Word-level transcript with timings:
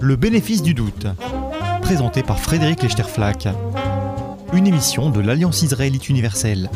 Le 0.00 0.16
bénéfice 0.16 0.60
du 0.60 0.74
doute, 0.74 1.06
présenté 1.82 2.24
par 2.24 2.40
Frédéric 2.40 2.82
Lechterflack, 2.82 3.46
une 4.52 4.66
émission 4.66 5.10
de 5.10 5.20
l'Alliance 5.20 5.62
israélite 5.62 6.08
universelle. 6.08 6.68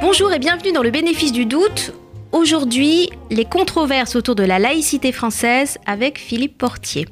Bonjour 0.00 0.32
et 0.32 0.40
bienvenue 0.40 0.72
dans 0.72 0.82
le 0.82 0.90
bénéfice 0.90 1.30
du 1.30 1.46
doute. 1.46 1.92
Aujourd'hui, 2.32 3.10
les 3.30 3.44
controverses 3.44 4.16
autour 4.16 4.34
de 4.34 4.42
la 4.42 4.58
laïcité 4.58 5.12
française 5.12 5.78
avec 5.86 6.18
Philippe 6.18 6.58
Portier. 6.58 7.06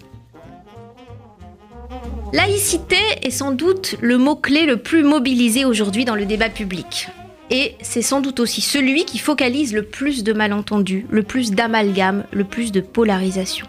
Laïcité 2.32 2.98
est 3.23 3.30
sans 3.30 3.53
doute 3.53 3.95
le 4.00 4.18
mot-clé 4.18 4.66
le 4.66 4.79
plus 4.79 5.05
mobilisé 5.05 5.64
aujourd'hui 5.64 6.05
dans 6.05 6.16
le 6.16 6.27
débat 6.27 6.48
public. 6.48 7.09
Et 7.50 7.74
c'est 7.80 8.02
sans 8.02 8.20
doute 8.20 8.40
aussi 8.40 8.60
celui 8.60 9.04
qui 9.04 9.18
focalise 9.18 9.72
le 9.72 9.84
plus 9.84 10.24
de 10.24 10.32
malentendus, 10.32 11.06
le 11.10 11.22
plus 11.22 11.52
d'amalgames, 11.52 12.24
le 12.32 12.45
plus 12.45 12.73
de 12.73 12.80
polarisation. 12.80 13.66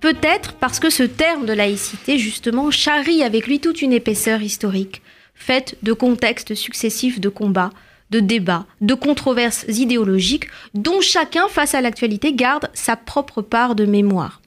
Peut-être 0.00 0.54
parce 0.54 0.80
que 0.80 0.90
ce 0.90 1.02
terme 1.02 1.46
de 1.46 1.52
laïcité, 1.52 2.18
justement, 2.18 2.70
charrie 2.70 3.22
avec 3.22 3.46
lui 3.46 3.60
toute 3.60 3.82
une 3.82 3.92
épaisseur 3.92 4.42
historique, 4.42 5.02
faite 5.34 5.76
de 5.82 5.92
contextes 5.92 6.54
successifs 6.54 7.20
de 7.20 7.28
combats, 7.28 7.70
de 8.10 8.20
débats, 8.20 8.66
de 8.80 8.94
controverses 8.94 9.64
idéologiques, 9.68 10.48
dont 10.74 11.00
chacun, 11.00 11.48
face 11.48 11.74
à 11.74 11.80
l'actualité, 11.80 12.32
garde 12.32 12.68
sa 12.74 12.96
propre 12.96 13.42
part 13.42 13.74
de 13.74 13.86
mémoire. 13.86 14.40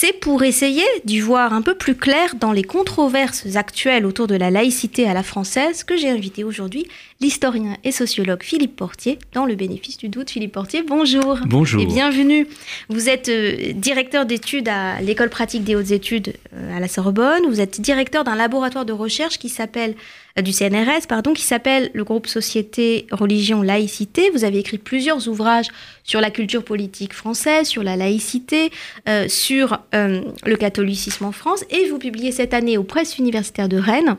C'est 0.00 0.12
pour 0.12 0.44
essayer 0.44 0.84
d'y 1.04 1.18
voir 1.18 1.52
un 1.52 1.60
peu 1.60 1.74
plus 1.74 1.96
clair 1.96 2.36
dans 2.38 2.52
les 2.52 2.62
controverses 2.62 3.56
actuelles 3.56 4.06
autour 4.06 4.28
de 4.28 4.36
la 4.36 4.48
laïcité 4.48 5.08
à 5.08 5.12
la 5.12 5.24
française 5.24 5.82
que 5.82 5.96
j'ai 5.96 6.08
invité 6.08 6.44
aujourd'hui 6.44 6.86
l'historien 7.20 7.76
et 7.82 7.90
sociologue 7.90 8.44
Philippe 8.44 8.76
Portier 8.76 9.18
dans 9.32 9.44
le 9.44 9.56
bénéfice 9.56 9.96
du 9.96 10.08
doute. 10.08 10.30
Philippe 10.30 10.52
Portier, 10.52 10.84
bonjour. 10.84 11.40
Bonjour. 11.46 11.82
Et 11.82 11.86
bienvenue. 11.86 12.46
Vous 12.88 13.08
êtes 13.08 13.28
euh, 13.28 13.72
directeur 13.72 14.24
d'études 14.24 14.68
à 14.68 15.00
l'école 15.00 15.30
pratique 15.30 15.64
des 15.64 15.74
hautes 15.74 15.90
études 15.90 16.32
euh, 16.54 16.76
à 16.76 16.78
la 16.78 16.86
Sorbonne. 16.86 17.48
Vous 17.48 17.60
êtes 17.60 17.80
directeur 17.80 18.22
d'un 18.22 18.36
laboratoire 18.36 18.84
de 18.84 18.92
recherche 18.92 19.36
qui 19.38 19.48
s'appelle 19.48 19.96
du 20.42 20.52
CNRS, 20.52 21.06
pardon, 21.08 21.32
qui 21.32 21.42
s'appelle 21.42 21.90
le 21.94 22.04
groupe 22.04 22.26
Société, 22.26 23.06
Religion, 23.10 23.62
Laïcité. 23.62 24.30
Vous 24.30 24.44
avez 24.44 24.58
écrit 24.58 24.78
plusieurs 24.78 25.28
ouvrages 25.28 25.68
sur 26.04 26.20
la 26.20 26.30
culture 26.30 26.64
politique 26.64 27.12
française, 27.12 27.66
sur 27.66 27.82
la 27.82 27.96
laïcité, 27.96 28.70
euh, 29.08 29.28
sur 29.28 29.78
euh, 29.94 30.22
le 30.44 30.56
catholicisme 30.56 31.24
en 31.24 31.32
France, 31.32 31.64
et 31.70 31.88
vous 31.88 31.98
publiez 31.98 32.32
cette 32.32 32.54
année 32.54 32.78
aux 32.78 32.84
presses 32.84 33.18
universitaires 33.18 33.68
de 33.68 33.78
Rennes 33.78 34.16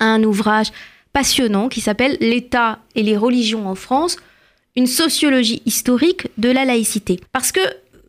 un 0.00 0.22
ouvrage 0.22 0.68
passionnant 1.12 1.68
qui 1.68 1.80
s'appelle 1.80 2.16
L'État 2.20 2.80
et 2.94 3.02
les 3.02 3.16
religions 3.16 3.68
en 3.68 3.74
France, 3.74 4.16
une 4.76 4.86
sociologie 4.86 5.62
historique 5.66 6.28
de 6.38 6.50
la 6.50 6.64
laïcité. 6.64 7.20
Parce 7.32 7.52
que 7.52 7.60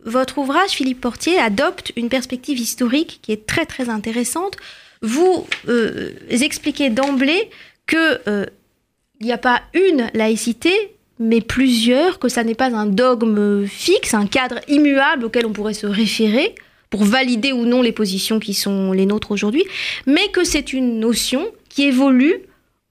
votre 0.05 0.37
ouvrage, 0.37 0.71
Philippe 0.71 1.01
Portier, 1.01 1.37
adopte 1.39 1.91
une 1.95 2.09
perspective 2.09 2.59
historique 2.59 3.19
qui 3.21 3.31
est 3.31 3.45
très 3.45 3.65
très 3.65 3.89
intéressante. 3.89 4.57
Vous 5.01 5.45
euh, 5.67 6.11
expliquez 6.29 6.89
d'emblée 6.89 7.49
que 7.85 8.19
euh, 8.27 8.45
n'y 9.21 9.31
a 9.31 9.37
pas 9.37 9.61
une 9.73 10.09
laïcité, 10.13 10.71
mais 11.19 11.41
plusieurs, 11.41 12.19
que 12.19 12.29
ça 12.29 12.43
n'est 12.43 12.55
pas 12.55 12.75
un 12.75 12.85
dogme 12.85 13.65
fixe, 13.65 14.13
un 14.13 14.27
cadre 14.27 14.59
immuable 14.67 15.25
auquel 15.25 15.45
on 15.45 15.53
pourrait 15.53 15.73
se 15.73 15.87
référer 15.87 16.55
pour 16.89 17.03
valider 17.03 17.51
ou 17.51 17.65
non 17.65 17.81
les 17.81 17.91
positions 17.91 18.39
qui 18.39 18.53
sont 18.53 18.91
les 18.91 19.05
nôtres 19.05 19.31
aujourd'hui, 19.31 19.63
mais 20.05 20.29
que 20.29 20.43
c'est 20.43 20.73
une 20.73 20.99
notion 20.99 21.47
qui 21.69 21.83
évolue 21.83 22.35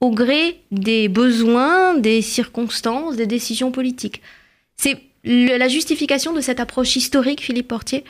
au 0.00 0.10
gré 0.10 0.60
des 0.70 1.08
besoins, 1.08 1.94
des 1.94 2.20
circonstances, 2.20 3.16
des 3.16 3.26
décisions 3.26 3.70
politiques. 3.70 4.20
C'est 4.76 4.98
la 5.24 5.68
justification 5.68 6.32
de 6.32 6.40
cette 6.40 6.60
approche 6.60 6.96
historique, 6.96 7.40
Philippe 7.40 7.68
Portier 7.68 8.04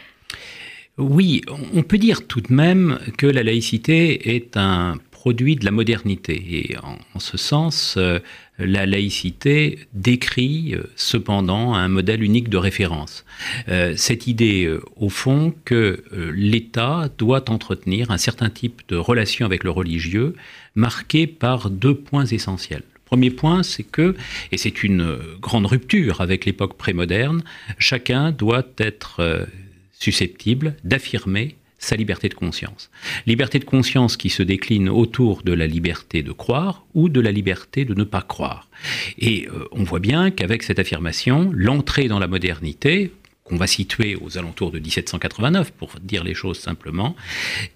Oui, 0.97 1.43
on 1.73 1.83
peut 1.83 1.99
dire 1.99 2.25
tout 2.29 2.41
de 2.41 2.53
même 2.53 3.01
que 3.19 3.27
la 3.27 3.43
laïcité 3.43 4.37
est 4.37 4.57
un 4.57 4.97
produit 5.11 5.57
de 5.57 5.65
la 5.65 5.73
modernité. 5.73 6.35
Et 6.51 6.77
en, 6.77 7.19
ce 7.19 7.37
sens, 7.37 7.97
euh, 7.97 8.21
la 8.59 8.87
laïcité 8.87 9.81
décrit 9.93 10.75
euh, 10.75 10.85
cependant 10.95 11.75
un 11.75 11.89
modèle 11.89 12.23
unique 12.23 12.49
de 12.49 12.59
référence. 12.59 13.25
Euh, 13.69 13.95
cette 13.97 14.29
idée, 14.29 14.73
au 14.95 15.09
fond, 15.09 15.53
que 15.65 16.05
l'État 16.13 17.09
doit 17.19 17.51
entretenir 17.51 18.13
un 18.13 18.19
certain 18.19 18.51
type 18.51 18.83
de 18.89 18.97
relation 18.97 19.47
avec 19.47 19.65
le 19.65 19.71
religieux, 19.71 20.37
marqué 20.77 21.27
par 21.27 21.71
deux 21.71 21.95
points 21.97 22.27
essentiels. 22.27 22.83
Le 22.95 23.01
Premier 23.05 23.31
point, 23.31 23.65
c'est 23.65 23.83
que, 23.83 24.15
et 24.53 24.59
c'est 24.59 24.85
une 24.85 25.19
grande 25.41 25.67
rupture 25.67 26.21
avec 26.21 26.45
l'époque 26.45 26.77
prémoderne, 26.77 27.43
chacun 27.79 28.31
doit 28.31 28.67
être 28.79 29.49
susceptible 29.99 30.77
d'affirmer 30.85 31.57
sa 31.79 31.97
liberté 31.97 32.29
de 32.29 32.35
conscience. 32.35 32.91
Liberté 33.27 33.59
de 33.59 33.65
conscience 33.65 34.17
qui 34.17 34.31
se 34.31 34.43
décline 34.43 34.89
autour 34.89 35.43
de 35.43 35.53
la 35.53 35.67
liberté 35.67 36.23
de 36.23 36.33
croire 36.33 36.85
ou 36.95 37.09
de 37.09 37.21
la 37.21 37.31
liberté 37.31 37.85
de 37.85 37.95
ne 37.95 38.05
pas 38.05 38.23
croire. 38.23 38.69
Et 39.19 39.47
euh, 39.49 39.69
on 39.73 39.85
voit 39.85 40.01
bien 40.01 40.31
qu'avec 40.31 40.63
cette 40.63 40.79
affirmation, 40.79 41.51
l'entrée 41.55 42.09
dans 42.09 42.19
la 42.19 42.27
modernité, 42.27 43.13
qu'on 43.45 43.57
va 43.57 43.67
situer 43.67 44.17
aux 44.17 44.39
alentours 44.39 44.71
de 44.71 44.79
1789 44.79 45.71
pour 45.73 45.91
dire 46.03 46.25
les 46.25 46.33
choses 46.33 46.59
simplement, 46.59 47.15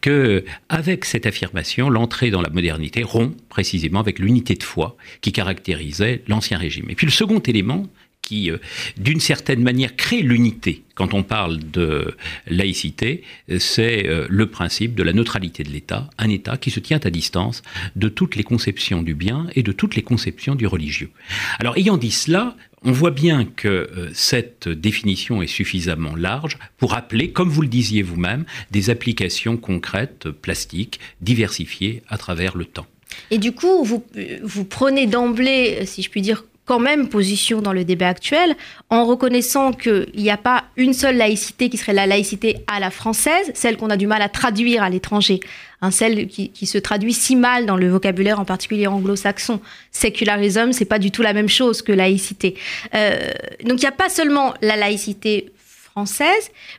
que 0.00 0.44
avec 0.70 1.04
cette 1.04 1.26
affirmation, 1.26 1.90
l'entrée 1.90 2.30
dans 2.30 2.40
la 2.40 2.48
modernité 2.48 3.02
rompt 3.02 3.36
précisément 3.50 4.00
avec 4.00 4.18
l'unité 4.18 4.54
de 4.54 4.62
foi 4.62 4.96
qui 5.20 5.30
caractérisait 5.30 6.22
l'ancien 6.26 6.56
régime. 6.56 6.86
Et 6.88 6.94
puis 6.94 7.06
le 7.06 7.12
second 7.12 7.40
élément 7.40 7.86
qui, 8.28 8.50
euh, 8.50 8.58
d'une 8.98 9.20
certaine 9.20 9.62
manière, 9.62 9.96
crée 9.96 10.20
l'unité 10.20 10.82
quand 10.94 11.14
on 11.14 11.22
parle 11.22 11.58
de 11.70 12.14
laïcité, 12.46 13.22
euh, 13.50 13.58
c'est 13.58 14.06
euh, 14.06 14.26
le 14.28 14.46
principe 14.50 14.94
de 14.94 15.02
la 15.02 15.14
neutralité 15.14 15.62
de 15.62 15.70
l'État, 15.70 16.10
un 16.18 16.28
État 16.28 16.58
qui 16.58 16.70
se 16.70 16.80
tient 16.80 17.00
à 17.04 17.10
distance 17.10 17.62
de 17.96 18.08
toutes 18.08 18.36
les 18.36 18.42
conceptions 18.42 19.02
du 19.02 19.14
bien 19.14 19.46
et 19.54 19.62
de 19.62 19.72
toutes 19.72 19.96
les 19.96 20.02
conceptions 20.02 20.56
du 20.56 20.66
religieux. 20.66 21.10
Alors, 21.58 21.78
ayant 21.78 21.96
dit 21.96 22.10
cela, 22.10 22.54
on 22.82 22.92
voit 22.92 23.12
bien 23.12 23.44
que 23.44 24.10
cette 24.12 24.68
définition 24.68 25.42
est 25.42 25.48
suffisamment 25.48 26.14
large 26.14 26.58
pour 26.76 26.94
appeler, 26.94 27.32
comme 27.32 27.48
vous 27.48 27.62
le 27.62 27.68
disiez 27.68 28.02
vous-même, 28.02 28.44
des 28.70 28.90
applications 28.90 29.56
concrètes, 29.56 30.30
plastiques, 30.30 31.00
diversifiées 31.20 32.02
à 32.08 32.18
travers 32.18 32.56
le 32.56 32.66
temps. 32.66 32.86
Et 33.32 33.38
du 33.38 33.52
coup, 33.52 33.84
vous 33.84 34.64
prenez 34.64 35.06
d'emblée, 35.06 35.86
si 35.86 36.02
je 36.02 36.10
puis 36.10 36.22
dire, 36.22 36.44
quand 36.68 36.78
même 36.78 37.08
position 37.08 37.62
dans 37.62 37.72
le 37.72 37.82
débat 37.82 38.08
actuel, 38.08 38.54
en 38.90 39.06
reconnaissant 39.06 39.72
qu'il 39.72 40.06
n'y 40.14 40.30
a 40.30 40.36
pas 40.36 40.64
une 40.76 40.92
seule 40.92 41.16
laïcité 41.16 41.70
qui 41.70 41.78
serait 41.78 41.94
la 41.94 42.06
laïcité 42.06 42.58
à 42.66 42.78
la 42.78 42.90
française, 42.90 43.50
celle 43.54 43.78
qu'on 43.78 43.88
a 43.88 43.96
du 43.96 44.06
mal 44.06 44.20
à 44.20 44.28
traduire 44.28 44.82
à 44.82 44.90
l'étranger, 44.90 45.40
hein, 45.80 45.90
celle 45.90 46.28
qui, 46.28 46.50
qui, 46.50 46.66
se 46.66 46.76
traduit 46.76 47.14
si 47.14 47.36
mal 47.36 47.64
dans 47.64 47.78
le 47.78 47.88
vocabulaire, 47.88 48.38
en 48.38 48.44
particulier 48.44 48.86
anglo-saxon. 48.86 49.60
Sécularisme, 49.92 50.72
c'est 50.72 50.84
pas 50.84 50.98
du 50.98 51.10
tout 51.10 51.22
la 51.22 51.32
même 51.32 51.48
chose 51.48 51.80
que 51.80 51.92
laïcité. 51.92 52.54
Euh, 52.94 53.32
donc 53.64 53.78
il 53.80 53.84
n'y 53.84 53.86
a 53.86 53.92
pas 53.92 54.10
seulement 54.10 54.52
la 54.60 54.76
laïcité 54.76 55.50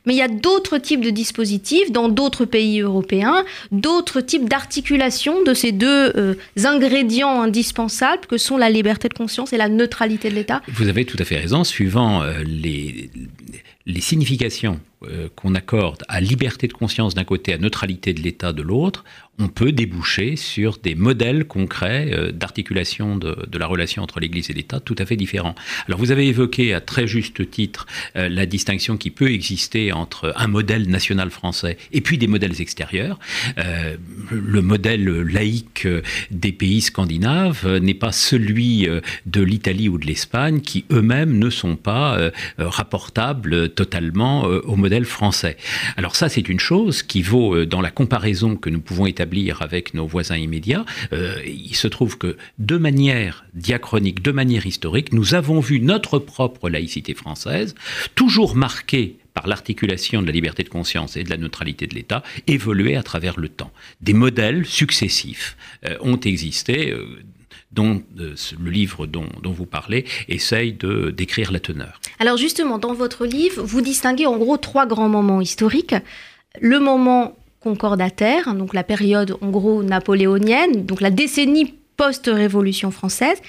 mais 0.06 0.14
il 0.14 0.16
y 0.16 0.22
a 0.22 0.28
d'autres 0.28 0.78
types 0.78 1.00
de 1.00 1.10
dispositifs 1.10 1.90
dans 1.90 2.08
d'autres 2.08 2.44
pays 2.44 2.80
européens, 2.80 3.44
d'autres 3.72 4.20
types 4.20 4.48
d'articulation 4.48 5.42
de 5.42 5.54
ces 5.54 5.72
deux 5.72 6.12
euh, 6.16 6.34
ingrédients 6.64 7.42
indispensables 7.42 8.26
que 8.26 8.38
sont 8.38 8.56
la 8.56 8.70
liberté 8.70 9.08
de 9.08 9.14
conscience 9.14 9.52
et 9.52 9.56
la 9.56 9.68
neutralité 9.68 10.30
de 10.30 10.34
l'État. 10.34 10.62
Vous 10.68 10.88
avez 10.88 11.04
tout 11.04 11.16
à 11.18 11.24
fait 11.24 11.38
raison, 11.38 11.64
suivant 11.64 12.22
euh, 12.22 12.42
les, 12.44 13.10
les 13.90 14.00
significations 14.00 14.80
euh, 15.06 15.28
qu'on 15.34 15.54
accorde 15.54 16.02
à 16.08 16.20
liberté 16.20 16.68
de 16.68 16.74
conscience 16.74 17.14
d'un 17.14 17.24
côté, 17.24 17.54
à 17.54 17.58
neutralité 17.58 18.12
de 18.12 18.20
l'État 18.20 18.52
de 18.52 18.60
l'autre, 18.60 19.02
on 19.38 19.48
peut 19.48 19.72
déboucher 19.72 20.36
sur 20.36 20.76
des 20.76 20.94
modèles 20.94 21.46
concrets 21.46 22.10
euh, 22.12 22.32
d'articulation 22.32 23.16
de, 23.16 23.34
la 23.58 23.66
relation 23.66 24.02
entre 24.02 24.20
l'Église 24.20 24.50
et 24.50 24.52
l'État 24.52 24.78
tout 24.78 24.96
à 24.98 25.06
fait 25.06 25.16
différents. 25.16 25.54
Alors 25.88 25.98
vous 25.98 26.10
avez 26.10 26.28
évoqué 26.28 26.74
à 26.74 26.82
très 26.82 27.06
juste 27.06 27.50
titre 27.50 27.86
euh, 28.14 28.28
la 28.28 28.44
distinction 28.44 28.98
qui 28.98 29.10
peut 29.10 29.32
exister 29.32 29.90
entre 29.92 30.34
un 30.36 30.48
modèle 30.48 30.86
national 30.86 31.30
français 31.30 31.78
et 31.92 32.02
puis 32.02 32.18
des 32.18 32.26
modèles 32.26 32.60
extérieurs. 32.60 33.18
Le 34.30 34.60
modèle 34.60 35.06
laïque 35.22 35.88
des 36.30 36.52
pays 36.52 36.82
scandinaves 36.82 37.78
n'est 37.78 37.94
pas 37.94 38.12
celui 38.12 38.86
de 39.26 39.40
l'Italie 39.40 39.88
ou 39.88 39.96
de 39.96 40.06
l'Espagne 40.06 40.60
qui 40.60 40.84
eux-mêmes 40.90 41.38
ne 41.38 41.48
sont 41.48 41.76
pas 41.76 42.30
rapportables 42.58 43.72
totalement 43.80 44.46
euh, 44.46 44.60
au 44.66 44.76
modèle 44.76 45.06
français. 45.06 45.56
Alors 45.96 46.14
ça 46.14 46.28
c'est 46.28 46.50
une 46.50 46.60
chose 46.60 47.02
qui 47.02 47.22
vaut 47.22 47.54
euh, 47.54 47.64
dans 47.64 47.80
la 47.80 47.90
comparaison 47.90 48.54
que 48.54 48.68
nous 48.68 48.82
pouvons 48.82 49.06
établir 49.06 49.62
avec 49.62 49.94
nos 49.94 50.06
voisins 50.06 50.36
immédiats, 50.36 50.84
euh, 51.14 51.40
il 51.46 51.74
se 51.74 51.88
trouve 51.88 52.18
que 52.18 52.36
de 52.58 52.76
manière 52.76 53.46
diachronique, 53.54 54.22
de 54.22 54.32
manière 54.32 54.66
historique, 54.66 55.14
nous 55.14 55.32
avons 55.32 55.60
vu 55.60 55.80
notre 55.80 56.18
propre 56.18 56.68
laïcité 56.68 57.14
française, 57.14 57.74
toujours 58.16 58.54
marquée 58.54 59.16
par 59.32 59.46
l'articulation 59.46 60.20
de 60.20 60.26
la 60.26 60.32
liberté 60.32 60.62
de 60.62 60.68
conscience 60.68 61.16
et 61.16 61.24
de 61.24 61.30
la 61.30 61.38
neutralité 61.38 61.86
de 61.86 61.94
l'État, 61.94 62.22
évoluer 62.46 62.96
à 62.96 63.02
travers 63.02 63.40
le 63.40 63.48
temps. 63.48 63.72
Des 64.02 64.12
modèles 64.12 64.66
successifs 64.66 65.56
ont 66.00 66.20
existé. 66.20 66.92
Dont 67.72 68.02
le 68.16 68.70
livre 68.70 69.06
dont, 69.06 69.28
vous 69.44 69.66
parlez 69.66 70.04
essaye 70.28 70.72
de 70.72 71.10
décrire 71.10 71.52
la 71.52 71.60
teneur. 71.60 72.00
Alors 72.18 72.36
justement, 72.36 72.78
dans 72.78 72.94
votre 72.94 73.26
livre, 73.26 73.62
vous 73.62 73.80
distinguez 73.80 74.26
en 74.26 74.36
gros 74.38 74.56
trois 74.56 74.86
grands 74.86 75.08
moments 75.08 75.40
historiques. 75.40 75.94
Le 76.60 76.80
moment 76.80 77.36
concordataire, 77.60 78.54
donc 78.54 78.74
la 78.74 78.82
période 78.82 79.36
en 79.40 79.50
gros 79.50 79.82
napoléonienne, 79.82 80.84
donc 80.84 81.00
la 81.00 81.10
décennie 81.10 81.74
post-révolution 81.96 82.90
française, 82.90 83.40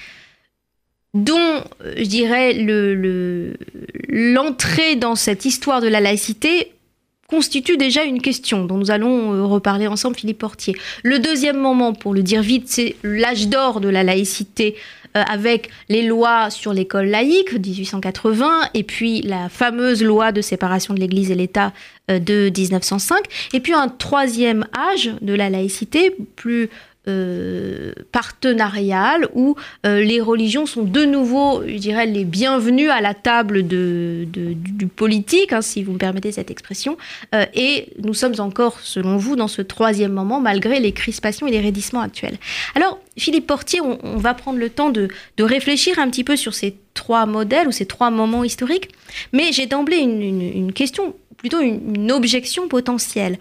dont, 1.14 1.64
je 1.96 2.04
dirais, 2.04 2.54
l'entrée 4.08 4.94
le, 4.94 5.00
dans 5.00 5.14
cette 5.14 5.44
histoire 5.44 5.80
de 5.80 5.88
la 5.88 6.00
laïcité 6.00 6.71
constitue 7.32 7.78
déjà 7.78 8.04
une 8.04 8.20
question 8.20 8.66
dont 8.66 8.76
nous 8.76 8.90
allons 8.90 9.32
euh, 9.32 9.46
reparler 9.46 9.86
ensemble, 9.86 10.16
Philippe 10.16 10.38
Portier. 10.38 10.76
Le 11.02 11.18
deuxième 11.18 11.56
moment, 11.56 11.94
pour 11.94 12.12
le 12.12 12.22
dire 12.22 12.42
vite, 12.42 12.64
c'est 12.68 12.94
l'âge 13.02 13.48
d'or 13.48 13.80
de 13.80 13.88
la 13.88 14.02
laïcité 14.02 14.76
euh, 15.16 15.22
avec 15.26 15.70
les 15.88 16.02
lois 16.02 16.50
sur 16.50 16.74
l'école 16.74 17.06
laïque 17.06 17.54
1880 17.54 18.68
et 18.74 18.82
puis 18.82 19.22
la 19.22 19.48
fameuse 19.48 20.02
loi 20.02 20.30
de 20.30 20.42
séparation 20.42 20.92
de 20.92 21.00
l'Église 21.00 21.30
et 21.30 21.34
l'État 21.34 21.72
euh, 22.10 22.18
de 22.18 22.52
1905 22.54 23.22
et 23.54 23.60
puis 23.60 23.72
un 23.72 23.88
troisième 23.88 24.66
âge 24.76 25.10
de 25.22 25.32
la 25.32 25.48
laïcité 25.48 26.14
plus 26.36 26.68
euh, 27.08 27.92
partenariale 28.12 29.28
où 29.34 29.56
euh, 29.84 30.04
les 30.04 30.20
religions 30.20 30.66
sont 30.66 30.84
de 30.84 31.04
nouveau, 31.04 31.60
je 31.66 31.76
dirais, 31.78 32.06
les 32.06 32.24
bienvenues 32.24 32.90
à 32.90 33.00
la 33.00 33.12
table 33.12 33.64
du, 33.64 34.28
politique, 34.94 35.52
hein, 35.52 35.62
si 35.62 35.82
vous 35.82 35.94
me 35.94 35.98
permettez 35.98 36.30
cette 36.30 36.52
expression. 36.52 36.96
Euh, 37.34 37.44
et 37.54 37.88
nous 37.98 38.14
sommes 38.14 38.34
encore, 38.38 38.78
selon 38.78 39.16
vous, 39.16 39.34
dans 39.34 39.48
ce 39.48 39.62
troisième 39.62 40.12
moment, 40.12 40.40
malgré 40.40 40.78
les 40.78 40.92
crispations 40.92 41.48
et 41.48 41.50
les 41.50 41.58
raidissements 41.58 42.02
actuels. 42.02 42.38
Alors, 42.76 43.00
Philippe 43.18 43.48
Portier, 43.48 43.80
on, 43.80 44.16
va 44.18 44.34
prendre 44.34 44.60
le 44.60 44.70
temps 44.70 44.90
de, 44.90 45.08
réfléchir 45.40 45.98
un 45.98 46.08
petit 46.08 46.22
peu 46.22 46.36
sur 46.36 46.54
ces 46.54 46.76
trois 46.94 47.26
modèles 47.26 47.66
ou 47.66 47.72
ces 47.72 47.86
trois 47.86 48.10
moments 48.10 48.44
historiques, 48.44 48.90
mais 49.32 49.50
j'ai 49.50 49.66
d'emblée 49.66 49.96
une, 49.96 50.72
question, 50.72 51.16
plutôt 51.36 51.60
une 51.60 52.12
objection 52.12 52.68
potentielle. 52.68 53.40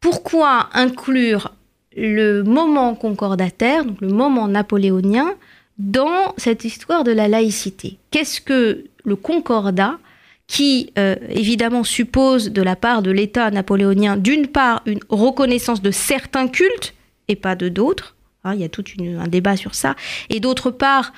Pourquoi 0.00 0.68
inclure 0.74 1.52
le 1.96 2.42
moment 2.42 2.94
concordataire, 2.94 3.84
donc 3.84 4.00
le 4.00 4.08
moment 4.08 4.48
napoléonien, 4.48 5.34
dans 5.78 6.34
cette 6.36 6.64
histoire 6.64 7.04
de 7.04 7.12
la 7.12 7.28
laïcité. 7.28 7.98
Qu'est-ce 8.10 8.40
que 8.40 8.84
le 9.04 9.16
concordat 9.16 9.98
qui 10.46 10.92
euh, 10.98 11.16
évidemment 11.30 11.84
suppose 11.84 12.50
de 12.50 12.62
la 12.62 12.76
part 12.76 13.02
de 13.02 13.10
l'État 13.10 13.50
napoléonien 13.50 14.16
d'une 14.16 14.48
part 14.48 14.82
une 14.86 15.00
reconnaissance 15.08 15.80
de 15.80 15.90
certains 15.90 16.48
cultes 16.48 16.94
et 17.28 17.36
pas 17.36 17.54
de 17.54 17.68
d'autres, 17.68 18.16
hein, 18.44 18.54
il 18.54 18.60
y 18.60 18.64
a 18.64 18.68
tout 18.68 18.84
un 19.00 19.28
débat 19.28 19.56
sur 19.56 19.74
ça, 19.74 19.94
et 20.28 20.40
d'autre 20.40 20.70
part 20.70 21.12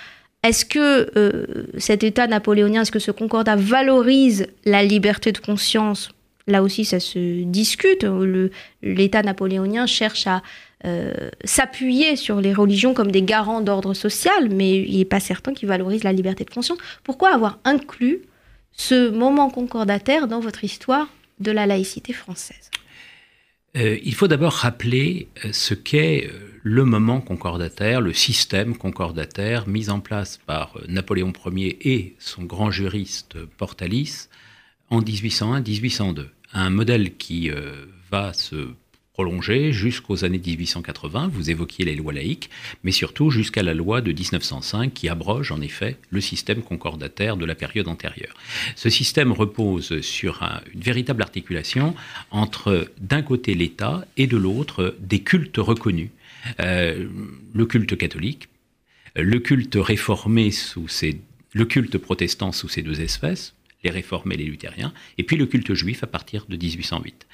est-ce 0.44 0.66
que 0.66 1.10
euh, 1.16 1.46
cet 1.78 2.04
État 2.04 2.26
napoléonien, 2.26 2.82
est-ce 2.82 2.92
que 2.92 2.98
ce 2.98 3.10
concordat 3.10 3.56
valorise 3.56 4.46
la 4.66 4.84
liberté 4.84 5.32
de 5.32 5.38
conscience 5.38 6.10
Là 6.46 6.62
aussi, 6.62 6.84
ça 6.84 7.00
se 7.00 7.42
discute. 7.44 8.06
L'État 8.82 9.22
napoléonien 9.22 9.86
cherche 9.86 10.26
à 10.26 10.42
euh, 10.84 11.30
s'appuyer 11.44 12.16
sur 12.16 12.40
les 12.42 12.52
religions 12.52 12.92
comme 12.92 13.10
des 13.10 13.22
garants 13.22 13.62
d'ordre 13.62 13.94
social, 13.94 14.50
mais 14.50 14.82
il 14.82 14.98
n'est 14.98 15.06
pas 15.06 15.20
certain 15.20 15.54
qu'ils 15.54 15.68
valorisent 15.68 16.04
la 16.04 16.12
liberté 16.12 16.44
de 16.44 16.50
conscience. 16.50 16.78
Pourquoi 17.02 17.32
avoir 17.32 17.58
inclus 17.64 18.20
ce 18.72 19.08
moment 19.08 19.48
concordataire 19.48 20.28
dans 20.28 20.40
votre 20.40 20.64
histoire 20.64 21.08
de 21.40 21.50
la 21.50 21.64
laïcité 21.64 22.12
française? 22.12 22.70
Euh, 23.76 23.98
Il 24.04 24.14
faut 24.14 24.28
d'abord 24.28 24.52
rappeler 24.52 25.28
euh, 25.46 25.48
ce 25.52 25.72
qu'est 25.72 26.30
le 26.62 26.84
moment 26.84 27.22
concordataire, 27.22 28.02
le 28.02 28.12
système 28.12 28.76
concordataire 28.76 29.66
mis 29.66 29.88
en 29.88 30.00
place 30.00 30.38
par 30.44 30.78
Napoléon 30.88 31.32
Ier 31.46 31.78
et 31.80 32.14
son 32.18 32.42
grand 32.42 32.70
juriste 32.70 33.36
Portalis 33.56 34.28
en 34.90 35.00
1801-1802. 35.00 36.26
Un 36.52 36.70
modèle 36.70 37.16
qui 37.16 37.50
va 38.10 38.32
se 38.32 38.68
prolongé 39.14 39.72
jusqu'aux 39.72 40.24
années 40.24 40.42
1880, 40.44 41.30
vous 41.32 41.48
évoquiez 41.48 41.84
les 41.84 41.94
lois 41.94 42.12
laïques, 42.12 42.50
mais 42.82 42.90
surtout 42.90 43.30
jusqu'à 43.30 43.62
la 43.62 43.72
loi 43.72 44.00
de 44.00 44.12
1905 44.12 44.92
qui 44.92 45.08
abroge 45.08 45.52
en 45.52 45.60
effet 45.60 45.96
le 46.10 46.20
système 46.20 46.62
concordataire 46.62 47.36
de 47.36 47.44
la 47.44 47.54
période 47.54 47.86
antérieure. 47.86 48.34
Ce 48.74 48.90
système 48.90 49.30
repose 49.30 50.00
sur 50.00 50.42
une 50.74 50.80
véritable 50.80 51.22
articulation 51.22 51.94
entre 52.32 52.90
d'un 53.00 53.22
côté 53.22 53.54
l'État 53.54 54.04
et 54.16 54.26
de 54.26 54.36
l'autre 54.36 54.96
des 54.98 55.20
cultes 55.20 55.58
reconnus. 55.58 56.10
Euh, 56.58 57.06
le 57.54 57.66
culte 57.66 57.96
catholique, 57.96 58.48
le 59.14 59.38
culte 59.38 59.76
réformé 59.76 60.50
sous 60.50 60.88
ses, 60.88 61.20
sous 61.54 62.68
ces 62.68 62.82
deux 62.82 63.00
espèces, 63.00 63.54
les 63.84 63.90
réformés, 63.90 64.36
les 64.36 64.44
luthériens, 64.44 64.92
et 65.18 65.22
puis 65.22 65.36
le 65.36 65.46
culte 65.46 65.74
juif 65.74 66.02
à 66.02 66.06
partir 66.06 66.46
de 66.48 66.56
1808. 66.56 67.26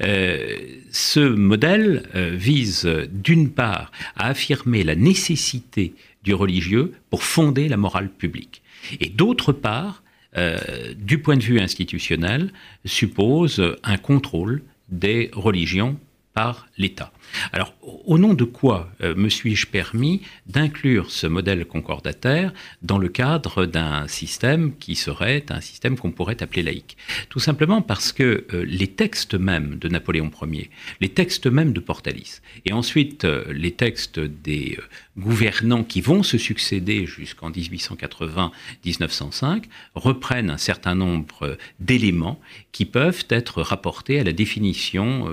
Euh, 0.00 0.58
ce 0.90 1.20
modèle 1.20 2.08
euh, 2.14 2.34
vise 2.34 2.86
d'une 3.10 3.50
part 3.50 3.92
à 4.16 4.28
affirmer 4.28 4.82
la 4.82 4.96
nécessité 4.96 5.94
du 6.24 6.34
religieux 6.34 6.92
pour 7.10 7.22
fonder 7.22 7.68
la 7.68 7.76
morale 7.76 8.10
publique, 8.10 8.62
et 9.00 9.08
d'autre 9.08 9.52
part, 9.52 10.02
euh, 10.36 10.94
du 10.96 11.18
point 11.18 11.36
de 11.36 11.42
vue 11.42 11.60
institutionnel, 11.60 12.52
suppose 12.84 13.62
un 13.82 13.96
contrôle 13.96 14.62
des 14.88 15.30
religions 15.34 15.98
par 16.34 16.68
l'État. 16.78 17.12
Alors, 17.52 17.74
au 17.82 18.18
nom 18.18 18.34
de 18.34 18.44
quoi 18.44 18.90
euh, 19.02 19.14
me 19.14 19.28
suis-je 19.28 19.66
permis 19.66 20.22
d'inclure 20.46 21.10
ce 21.10 21.26
modèle 21.26 21.66
concordataire 21.66 22.52
dans 22.82 22.98
le 22.98 23.08
cadre 23.08 23.66
d'un 23.66 24.06
système 24.08 24.74
qui 24.76 24.96
serait 24.96 25.44
un 25.50 25.60
système 25.60 25.98
qu'on 25.98 26.12
pourrait 26.12 26.42
appeler 26.42 26.62
laïque? 26.62 26.96
Tout 27.28 27.40
simplement 27.40 27.82
parce 27.82 28.12
que 28.12 28.46
euh, 28.52 28.64
les 28.66 28.88
textes 28.88 29.34
mêmes 29.34 29.78
de 29.78 29.88
Napoléon 29.88 30.30
Ier, 30.42 30.70
les 31.00 31.08
textes 31.08 31.46
mêmes 31.46 31.72
de 31.72 31.80
Portalis, 31.80 32.40
et 32.64 32.72
ensuite 32.72 33.24
euh, 33.24 33.44
les 33.52 33.72
textes 33.72 34.20
des 34.20 34.78
gouvernants 35.18 35.84
qui 35.84 36.00
vont 36.00 36.22
se 36.22 36.38
succéder 36.38 37.06
jusqu'en 37.06 37.50
1880-1905, 37.50 39.64
reprennent 39.94 40.50
un 40.50 40.58
certain 40.58 40.94
nombre 40.94 41.58
d'éléments 41.80 42.40
qui 42.72 42.86
peuvent 42.86 43.24
être 43.28 43.62
rapportés 43.62 44.20
à 44.20 44.24
la 44.24 44.32
définition 44.32 45.28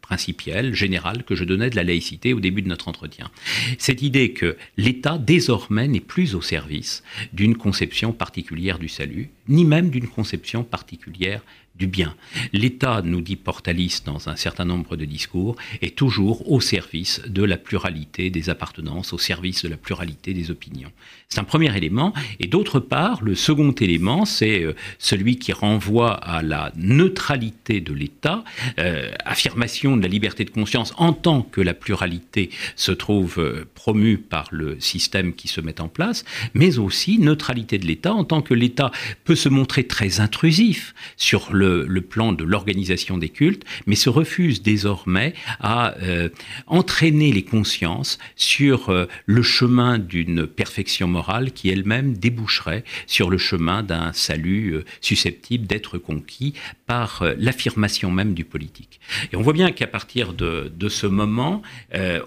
principielle, 0.00 0.74
générale 0.74 1.24
que 1.24 1.34
je 1.36 1.44
donnais 1.44 1.70
de 1.70 1.76
la 1.76 1.84
laïcité 1.84 2.32
au 2.32 2.40
début 2.40 2.62
de 2.62 2.68
notre 2.68 2.88
entretien. 2.88 3.30
Cette 3.78 4.02
idée 4.02 4.32
que 4.32 4.56
l'État 4.76 5.18
désormais 5.18 5.88
n'est 5.88 6.00
plus 6.00 6.34
au 6.34 6.42
service 6.42 7.02
d'une 7.32 7.56
conception 7.56 8.12
particulière 8.12 8.78
du 8.78 8.88
salut, 8.88 9.30
ni 9.48 9.64
même 9.64 9.90
d'une 9.90 10.08
conception 10.08 10.64
particulière 10.64 11.42
du 11.78 11.86
bien. 11.86 12.14
L'État, 12.52 13.02
nous 13.02 13.20
dit 13.20 13.36
Portalis 13.36 14.00
dans 14.04 14.28
un 14.28 14.36
certain 14.36 14.64
nombre 14.64 14.96
de 14.96 15.04
discours, 15.04 15.56
est 15.82 15.96
toujours 15.96 16.50
au 16.50 16.60
service 16.60 17.20
de 17.26 17.42
la 17.42 17.56
pluralité 17.56 18.30
des 18.30 18.50
appartenances, 18.50 19.12
au 19.12 19.18
service 19.18 19.64
de 19.64 19.68
la 19.68 19.76
pluralité 19.76 20.32
des 20.32 20.50
opinions. 20.50 20.92
C'est 21.28 21.40
un 21.40 21.44
premier 21.44 21.76
élément. 21.76 22.12
Et 22.40 22.46
d'autre 22.46 22.80
part, 22.80 23.22
le 23.22 23.34
second 23.34 23.72
élément, 23.72 24.24
c'est 24.24 24.62
euh, 24.62 24.74
celui 24.98 25.38
qui 25.38 25.52
renvoie 25.52 26.12
à 26.12 26.42
la 26.42 26.72
neutralité 26.76 27.80
de 27.80 27.92
l'État, 27.92 28.44
euh, 28.78 29.10
affirmation 29.24 29.96
de 29.96 30.02
la 30.02 30.08
liberté 30.08 30.44
de 30.44 30.50
conscience 30.50 30.94
en 30.96 31.12
tant 31.12 31.42
que 31.42 31.60
la 31.60 31.74
pluralité 31.74 32.50
se 32.76 32.92
trouve 32.92 33.38
euh, 33.38 33.64
promue 33.74 34.18
par 34.18 34.48
le 34.52 34.78
système 34.80 35.34
qui 35.34 35.48
se 35.48 35.60
met 35.60 35.80
en 35.80 35.88
place, 35.88 36.24
mais 36.54 36.78
aussi 36.78 37.18
neutralité 37.18 37.78
de 37.78 37.86
l'État 37.86 38.14
en 38.14 38.24
tant 38.24 38.40
que 38.40 38.54
l'État 38.54 38.90
peut 39.24 39.34
se 39.34 39.48
montrer 39.48 39.84
très 39.84 40.20
intrusif 40.20 40.94
sur 41.16 41.52
le 41.52 41.65
le, 41.66 42.00
plan 42.00 42.32
de 42.32 42.44
l'organisation 42.44 43.18
des 43.18 43.28
cultes, 43.28 43.64
mais 43.86 43.94
se 43.94 44.08
refuse 44.08 44.62
désormais 44.62 45.34
à 45.60 45.96
euh, 46.02 46.28
entraîner 46.66 47.32
les 47.32 47.42
consciences 47.42 48.18
sur 48.36 48.90
euh, 48.90 49.06
le 49.26 49.42
chemin 49.42 49.98
d'une 49.98 50.46
perfection 50.46 51.08
morale 51.08 51.52
qui 51.52 51.68
elle-même 51.68 52.14
déboucherait 52.14 52.84
sur 53.06 53.30
le 53.30 53.38
chemin 53.38 53.82
d'un 53.82 54.12
salut 54.12 54.74
euh, 54.74 54.84
susceptible 55.00 55.66
d'être 55.66 55.98
conquis 55.98 56.54
par 56.86 57.24
l'affirmation 57.38 58.12
même 58.12 58.34
du 58.34 58.44
politique. 58.44 59.00
Et 59.32 59.36
on 59.36 59.42
voit 59.42 59.52
bien 59.52 59.72
qu'à 59.72 59.88
partir 59.88 60.32
de, 60.32 60.72
de, 60.74 60.88
ce 60.88 61.06
moment, 61.06 61.62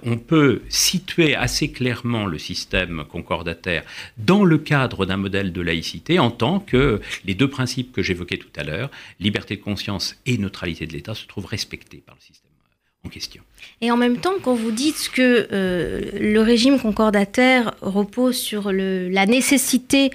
on 0.03 0.17
peut 0.17 0.61
situer 0.67 1.33
assez 1.33 1.71
clairement 1.71 2.25
le 2.25 2.37
système 2.37 3.05
concordataire 3.09 3.83
dans 4.17 4.43
le 4.43 4.57
cadre 4.57 5.05
d'un 5.05 5.15
modèle 5.15 5.53
de 5.53 5.61
laïcité 5.61 6.19
en 6.19 6.31
tant 6.31 6.59
que 6.59 6.99
les 7.25 7.35
deux 7.35 7.49
principes 7.49 7.91
que 7.91 8.01
j'évoquais 8.01 8.37
tout 8.37 8.47
à 8.55 8.63
l'heure, 8.63 8.89
liberté 9.29 9.55
de 9.55 9.61
conscience 9.61 10.15
et 10.25 10.37
neutralité 10.37 10.87
de 10.87 10.93
l'État 10.93 11.13
se 11.13 11.27
trouvent 11.27 11.45
respectés 11.45 12.01
par 12.05 12.15
le 12.15 12.21
système 12.21 12.51
euh, 12.51 13.07
en 13.07 13.09
question. 13.09 13.43
Et 13.81 13.91
en 13.91 13.97
même 13.97 14.17
temps, 14.17 14.37
quand 14.41 14.55
vous 14.55 14.71
dites 14.71 15.09
que 15.13 15.47
euh, 15.51 16.01
le 16.19 16.41
régime 16.41 16.79
concordataire 16.79 17.75
repose 17.81 18.37
sur 18.37 18.71
la 18.71 19.25
nécessité 19.25 20.09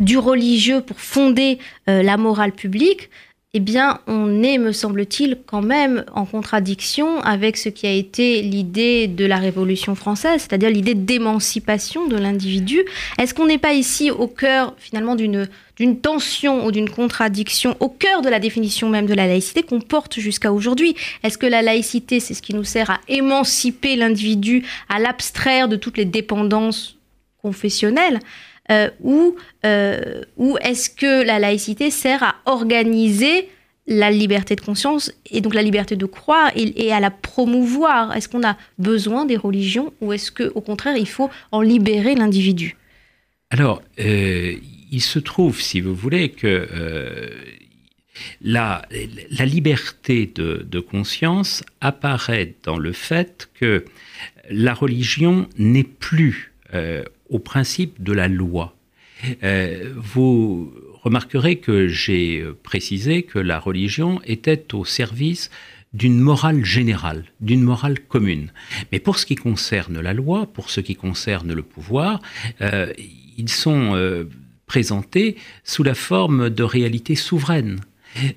du 0.00 0.18
religieux 0.18 0.80
pour 0.82 1.00
fonder 1.00 1.58
euh, 1.88 2.02
la 2.02 2.16
morale 2.16 2.52
publique, 2.52 3.08
eh 3.54 3.60
bien, 3.60 4.00
on 4.06 4.42
est, 4.42 4.58
me 4.58 4.72
semble-t-il, 4.72 5.38
quand 5.46 5.62
même 5.62 6.04
en 6.12 6.26
contradiction 6.26 7.20
avec 7.20 7.56
ce 7.56 7.70
qui 7.70 7.86
a 7.86 7.92
été 7.92 8.42
l'idée 8.42 9.06
de 9.06 9.24
la 9.24 9.38
Révolution 9.38 9.94
française, 9.94 10.42
c'est-à-dire 10.42 10.68
l'idée 10.68 10.94
d'émancipation 10.94 12.06
de 12.06 12.16
l'individu. 12.16 12.84
Est-ce 13.18 13.32
qu'on 13.32 13.46
n'est 13.46 13.56
pas 13.56 13.72
ici 13.72 14.10
au 14.10 14.26
cœur, 14.26 14.74
finalement, 14.76 15.14
d'une 15.16 16.00
tension 16.02 16.66
ou 16.66 16.70
d'une 16.70 16.90
contradiction 16.90 17.76
au 17.80 17.88
cœur 17.88 18.20
de 18.20 18.28
la 18.28 18.40
définition 18.40 18.90
même 18.90 19.06
de 19.06 19.14
la 19.14 19.26
laïcité 19.26 19.62
qu'on 19.62 19.80
porte 19.80 20.20
jusqu'à 20.20 20.52
aujourd'hui? 20.52 20.94
Est-ce 21.22 21.38
que 21.38 21.46
la 21.46 21.62
laïcité, 21.62 22.20
c'est 22.20 22.34
ce 22.34 22.42
qui 22.42 22.52
nous 22.52 22.64
sert 22.64 22.90
à 22.90 23.00
émanciper 23.08 23.96
l'individu, 23.96 24.66
à 24.90 24.98
l'abstraire 24.98 25.68
de 25.68 25.76
toutes 25.76 25.96
les 25.96 26.04
dépendances 26.04 26.98
confessionnelles? 27.40 28.20
Euh, 28.70 28.90
ou, 29.00 29.36
euh, 29.64 30.22
ou 30.36 30.56
est-ce 30.60 30.90
que 30.90 31.24
la 31.24 31.38
laïcité 31.38 31.90
sert 31.90 32.22
à 32.22 32.36
organiser 32.46 33.48
la 33.86 34.10
liberté 34.10 34.56
de 34.56 34.60
conscience 34.60 35.12
et 35.30 35.40
donc 35.40 35.54
la 35.54 35.62
liberté 35.62 35.94
de 35.94 36.06
croire 36.06 36.50
et, 36.56 36.92
à 36.92 37.00
la 37.00 37.10
promouvoir? 37.10 38.16
Est-ce 38.16 38.28
qu'on 38.28 38.44
a 38.44 38.56
besoin 38.78 39.24
des 39.24 39.36
religions 39.36 39.92
ou 40.00 40.12
est-ce 40.12 40.32
qu'au 40.32 40.60
contraire 40.60 40.96
il 40.96 41.08
faut 41.08 41.30
en 41.52 41.60
libérer 41.60 42.14
l'individu? 42.14 42.76
Alors, 43.50 43.80
euh, 44.00 44.56
il 44.90 45.00
se 45.00 45.20
trouve, 45.20 45.60
si 45.60 45.80
vous 45.80 45.94
voulez, 45.94 46.30
que 46.30 46.68
la, 48.40 48.82
la, 49.30 49.44
liberté 49.44 50.30
de, 50.34 50.80
conscience 50.80 51.62
apparaît 51.80 52.54
dans 52.64 52.78
le 52.78 52.92
fait 52.92 53.48
que 53.54 53.84
la 54.50 54.74
religion 54.74 55.48
n'est 55.58 55.84
plus 55.84 56.52
au 56.72 57.38
principe 57.38 58.02
de 58.02 58.12
la 58.12 58.28
loi. 58.28 58.76
Euh, 59.42 59.92
vous 59.96 60.72
remarquerez 61.02 61.56
que 61.56 61.88
j'ai 61.88 62.44
précisé 62.62 63.22
que 63.22 63.38
la 63.38 63.58
religion 63.58 64.20
était 64.24 64.74
au 64.74 64.84
service 64.84 65.50
d'une 65.92 66.18
morale 66.18 66.64
générale, 66.64 67.24
d'une 67.40 67.62
morale 67.62 68.00
commune. 68.00 68.52
Mais 68.92 68.98
pour 68.98 69.18
ce 69.18 69.24
qui 69.24 69.34
concerne 69.34 70.00
la 70.00 70.12
loi, 70.12 70.46
pour 70.46 70.70
ce 70.70 70.80
qui 70.80 70.94
concerne 70.94 71.52
le 71.54 71.62
pouvoir, 71.62 72.20
euh, 72.60 72.92
ils 73.38 73.48
sont 73.48 73.94
euh, 73.94 74.24
présentés 74.66 75.36
sous 75.64 75.82
la 75.82 75.94
forme 75.94 76.50
de 76.50 76.62
réalités 76.62 77.14
souveraines. 77.14 77.80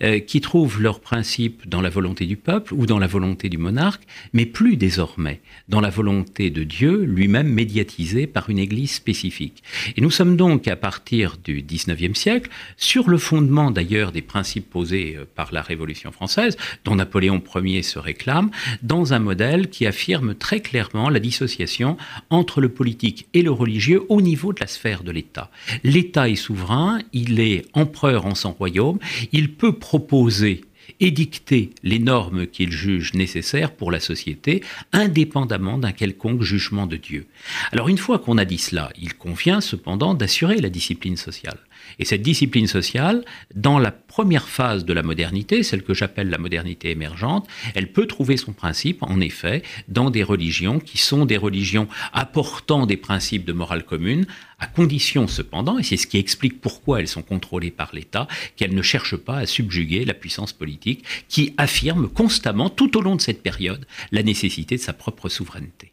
Euh, 0.01 0.19
qui 0.19 0.41
trouvent 0.41 0.81
leur 0.81 1.00
principe 1.00 1.67
dans 1.67 1.81
la 1.81 1.89
volonté 1.89 2.25
du 2.25 2.38
peuple 2.38 2.74
ou 2.74 2.86
dans 2.86 3.00
la 3.00 3.07
volonté 3.07 3.50
du 3.50 3.57
monarque, 3.57 4.03
mais 4.33 4.45
plus 4.45 4.77
désormais 4.77 5.41
dans 5.67 5.81
la 5.81 5.89
volonté 5.89 6.50
de 6.50 6.63
Dieu 6.63 7.03
lui-même 7.03 7.48
médiatisée 7.48 8.27
par 8.27 8.50
une 8.50 8.59
Église 8.59 8.91
spécifique. 8.91 9.63
Et 9.95 10.01
nous 10.01 10.12
sommes 10.12 10.36
donc 10.36 10.67
à 10.67 10.75
partir 10.75 11.38
du 11.43 11.62
XIXe 11.62 12.17
siècle, 12.17 12.50
sur 12.77 13.09
le 13.09 13.17
fondement 13.17 13.71
d'ailleurs 13.71 14.12
des 14.12 14.21
principes 14.21 14.69
posés 14.69 15.15
euh, 15.17 15.25
par 15.36 15.53
la 15.53 15.62
Révolution 15.62 16.12
française, 16.12 16.57
dont 16.86 16.95
Napoléon 16.95 17.41
Ier 17.55 17.83
se 17.83 18.00
réclame, 18.00 18.51
dans 18.81 19.13
un 19.13 19.19
modèle 19.19 19.69
qui 19.69 19.86
affirme 19.86 20.36
très 20.36 20.59
clairement 20.59 21.09
la 21.09 21.19
dissociation 21.19 21.98
entre 22.29 22.62
le 22.62 22.69
politique 22.69 23.27
et 23.33 23.41
le 23.41 23.51
religieux 23.51 24.03
au 24.09 24.21
niveau 24.21 24.53
de 24.53 24.59
la 24.59 24.67
sphère 24.67 25.03
de 25.03 25.12
l'État. 25.12 25.51
L'État 25.83 26.29
est 26.29 26.36
souverain, 26.36 27.00
il 27.13 27.39
est 27.39 27.65
empereur 27.74 28.25
en 28.25 28.36
son 28.36 28.51
royaume, 28.51 29.00
il 29.31 29.53
peut 29.53 29.69
proposer 29.72 30.62
édicter 31.00 31.72
les 31.84 32.00
normes 32.00 32.48
qu'il 32.48 32.72
juge 32.72 33.14
nécessaires 33.14 33.72
pour 33.72 33.92
la 33.92 34.00
société, 34.00 34.64
indépendamment 34.92 35.78
d'un 35.78 35.92
quelconque 35.92 36.42
jugement 36.42 36.88
de 36.88 36.98
Dieu. 36.98 37.26
Alors 37.72 37.90
une 37.90 37.98
fois 37.98 38.20
qu'on 38.20 38.38
a 38.38 38.46
dit 38.46 38.58
cela, 38.58 38.92
il 39.00 39.16
convient 39.16 39.62
cependant 39.62 40.14
d'assurer 40.14 40.58
la 40.58 40.70
discipline 40.70 41.18
sociale. 41.18 41.60
Et 41.98 42.05
cette 42.05 42.22
discipline 42.22 42.67
sociale, 42.67 43.25
dans 43.55 43.79
la 43.79 43.91
première 43.91 44.48
phase 44.48 44.86
de 44.86 44.93
la 44.93 45.03
modernité, 45.03 45.63
celle 45.63 45.84
que 45.84 45.93
j'appelle 45.93 46.29
la 46.29 46.38
modernité 46.38 46.91
émergente, 46.91 47.48
elle 47.74 47.91
peut 47.91 48.05
trouver 48.05 48.38
son 48.38 48.53
principe, 48.53 49.01
en 49.03 49.19
effet, 49.19 49.63
dans 49.88 50.10
des 50.10 50.24
religions 50.24 50.79
qui 50.79 50.98
sont 50.98 51.25
des 51.25 51.38
religions 51.38 51.88
apportant 52.13 52.86
des 52.86 52.98
principes 52.98 53.46
de 53.46 53.53
morale 53.53 53.86
commune, 53.86 54.25
à 54.60 54.67
condition 54.67 55.27
cependant, 55.27 55.79
et 55.79 55.84
c'est 55.84 55.98
ce 55.98 56.08
qui 56.08 56.17
explique 56.17 56.60
pourquoi 56.62 57.00
elles 57.00 57.08
sont 57.08 57.22
contrôlées 57.22 57.72
par 57.72 57.91
l'État, 57.93 58.27
qu'elles 58.55 58.75
ne 58.75 58.81
cherchent 58.81 59.15
pas 59.15 59.38
à 59.38 59.46
subjuguer 59.46 60.05
la 60.05 60.13
puissance 60.13 60.53
politique 60.53 61.05
qui 61.27 61.53
affirme 61.58 62.10
constamment, 62.10 62.69
tout 62.69 62.98
au 62.98 63.01
long 63.01 63.15
de 63.15 63.22
cette 63.22 63.41
période, 63.41 63.86
la 64.12 64.24
nécessité 64.24 64.75
de 64.75 64.81
sa 64.81 64.93
propre 64.93 65.29
souveraineté. 65.29 65.91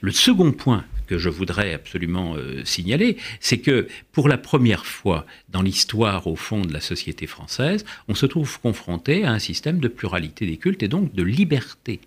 Le 0.00 0.12
second 0.12 0.52
point 0.52 0.84
que 1.06 1.18
je 1.18 1.28
voudrais 1.28 1.74
absolument 1.74 2.36
euh, 2.36 2.64
signaler, 2.64 3.16
c'est 3.40 3.58
que 3.58 3.88
pour 4.12 4.28
la 4.28 4.38
première 4.38 4.86
fois 4.86 5.26
dans 5.48 5.62
l'histoire, 5.62 6.26
au 6.26 6.36
fond, 6.36 6.62
de 6.62 6.72
la 6.72 6.80
société 6.80 7.26
française, 7.26 7.84
on 8.08 8.14
se 8.14 8.26
trouve 8.26 8.60
confronté 8.60 9.24
à 9.24 9.32
un 9.32 9.38
système 9.38 9.78
de 9.78 9.88
pluralité 9.88 10.46
des 10.46 10.56
cultes 10.56 10.82
et 10.82 10.88
donc 10.88 11.14
de 11.14 11.22
liberté. 11.22 12.00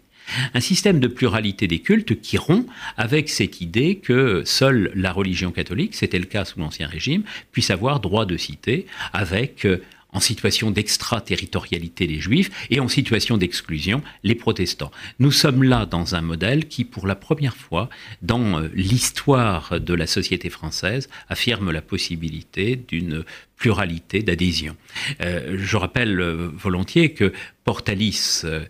Un 0.54 0.60
système 0.60 1.00
de 1.00 1.08
pluralité 1.08 1.68
des 1.68 1.80
cultes 1.80 2.20
qui 2.20 2.38
rompt 2.38 2.68
avec 2.98 3.30
cette 3.30 3.62
idée 3.62 3.96
que 3.96 4.44
seule 4.46 4.92
la 4.94 5.12
religion 5.14 5.52
catholique, 5.52 5.96
c'était 5.96 6.20
le 6.20 6.26
cas 6.26 6.44
sous 6.44 6.60
l'Ancien 6.60 6.88
Régime, 6.88 7.24
puisse 7.52 7.70
avoir 7.72 8.00
droit 8.00 8.26
de 8.26 8.36
citer 8.36 8.88
avec 9.14 9.66
euh, 9.66 9.82
en 10.14 10.20
situation 10.20 10.72
d'extraterritorialité 10.72 12.08
les 12.08 12.20
juifs 12.20 12.50
et 12.70 12.80
en 12.80 12.88
situation 12.88 13.38
d'exclusion 13.38 14.02
les 14.24 14.36
protestants. 14.36 14.92
Nous 15.20 15.32
sommes 15.32 15.64
là 15.64 15.86
dans 15.86 16.16
un 16.16 16.22
modèle 16.22 16.68
qui, 16.68 16.86
pour 16.86 17.08
la 17.08 17.16
première 17.16 17.56
fois 17.56 17.90
dans 18.22 18.62
euh, 18.62 18.70
l'histoire 18.74 19.80
de 19.80 19.94
la 19.94 20.08
société 20.08 20.50
française, 20.50 21.10
affirme 21.30 21.72
la 21.72 21.82
possibilité 21.82 22.76
d'une 22.76 23.24
pluralité 23.58 24.22
d'adhésion. 24.22 24.78
Euh, 25.22 25.58
je 25.60 25.78
rappelle 25.78 26.20
euh, 26.20 26.50
volontiers 26.54 27.14
que 27.14 27.34
Portalis, 27.64 28.44
euh, 28.46 28.66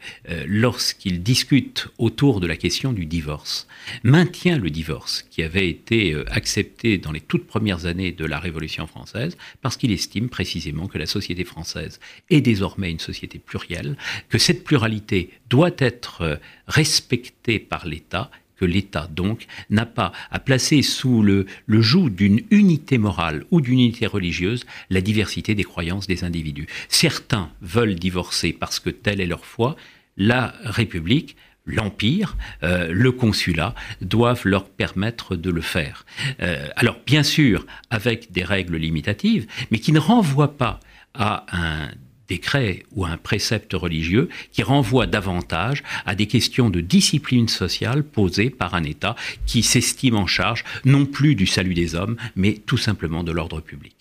lorsqu'il 0.48 1.22
discute 1.22 1.90
autour 2.00 2.40
de 2.40 2.48
la 2.48 2.56
question 2.56 2.94
du 2.94 3.06
divorce, 3.06 3.68
maintient 4.04 4.58
le 4.58 4.72
divorce 4.72 5.24
qui 5.30 5.44
avait 5.44 5.70
été 5.70 6.16
accepté 6.32 6.98
dans 6.98 7.12
les 7.12 7.20
toutes 7.20 7.46
premières 7.46 7.86
années 7.86 8.12
de 8.12 8.26
la 8.26 8.40
Révolution 8.40 8.88
française, 8.88 9.38
parce 9.62 9.78
qu'il 9.78 9.92
estime 9.92 10.30
précisément 10.30 10.88
que 10.88 10.98
la 10.98 11.06
société 11.06 11.44
française 11.44 12.00
est 12.32 12.42
désormais 12.42 12.90
une 12.90 13.00
société 13.00 13.38
plurielle, 13.38 13.98
que 14.30 14.40
cette 14.40 14.64
pluralité 14.64 15.30
doit 15.48 15.76
être 15.78 16.40
respectée 16.68 17.60
par 17.60 17.86
l'État 17.86 18.32
que 18.58 18.66
l'État, 18.66 19.08
donc, 19.12 19.48
n'a 19.70 19.86
pas 19.86 20.12
à 20.32 20.40
placer 20.40 20.82
sous 20.82 21.22
le, 21.22 21.46
joug 21.68 22.10
d'une 22.10 22.42
unité 22.52 22.98
morale 22.98 23.46
ou 23.52 23.62
d'une 23.62 23.80
unité 23.80 24.08
religieuse 24.08 24.66
la 24.90 25.02
diversité 25.02 25.56
des 25.56 25.64
croyances 25.64 26.08
des 26.08 26.24
individus. 26.24 26.68
Certains 26.90 27.50
veulent 27.62 27.96
divorcer 27.96 28.54
parce 28.54 28.80
que 28.80 28.90
telle 28.90 29.22
est 29.22 29.28
leur 29.28 29.46
foi. 29.46 29.76
La 30.18 30.54
République 30.64 31.36
l'Empire, 31.68 32.38
euh, 32.64 32.88
le 32.92 33.12
consulat 33.12 33.76
doivent 34.02 34.46
leur 34.46 34.70
permettre 34.70 35.36
de 35.36 35.50
le 35.50 35.62
faire. 35.62 36.06
Euh, 36.42 36.70
alors 36.78 36.98
bien 37.06 37.24
sûr, 37.24 37.66
avec 37.90 38.32
des 38.32 38.44
règles 38.44 38.78
limitatives, 38.78 39.48
mais 39.70 39.80
qui 39.80 39.92
ne 39.92 40.00
renvoient 40.00 40.58
pas 40.58 40.80
à 41.14 41.46
un 41.52 41.90
décret 42.28 42.84
ou 42.96 43.06
un 43.06 43.18
précepte 43.18 43.74
religieux 43.74 44.30
qui 44.52 44.64
renvoie 44.64 45.08
davantage 45.08 45.84
à 46.06 46.16
des 46.16 46.28
questions 46.28 46.70
de 46.70 46.82
discipline 46.82 47.48
sociale 47.48 48.04
posées 48.04 48.50
par 48.50 48.76
un 48.76 48.84
État 48.84 49.16
qui 49.46 49.64
s'estime 49.64 50.16
en 50.16 50.28
charge 50.28 50.64
non 50.86 51.06
plus 51.06 51.36
du 51.36 51.48
salut 51.48 51.74
des 51.74 51.96
hommes, 51.96 52.18
mais 52.36 52.54
tout 52.66 52.78
simplement 52.78 53.24
de 53.24 53.32
l'ordre 53.32 53.62
public. 53.62 53.98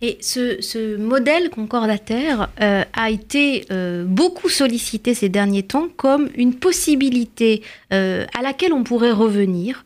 Et 0.00 0.18
ce, 0.20 0.96
modèle 0.96 1.48
concordataire 1.50 2.50
euh, 2.60 2.82
a 2.92 3.10
été 3.10 3.64
euh, 3.70 4.04
beaucoup 4.04 4.48
sollicité 4.48 5.14
ces 5.14 5.28
derniers 5.28 5.62
temps 5.62 5.88
comme 5.96 6.28
une 6.36 6.54
possibilité 6.54 7.62
euh, 7.92 8.26
à 8.36 8.42
laquelle 8.42 8.72
on 8.72 8.82
pourrait 8.82 9.12
revenir 9.12 9.84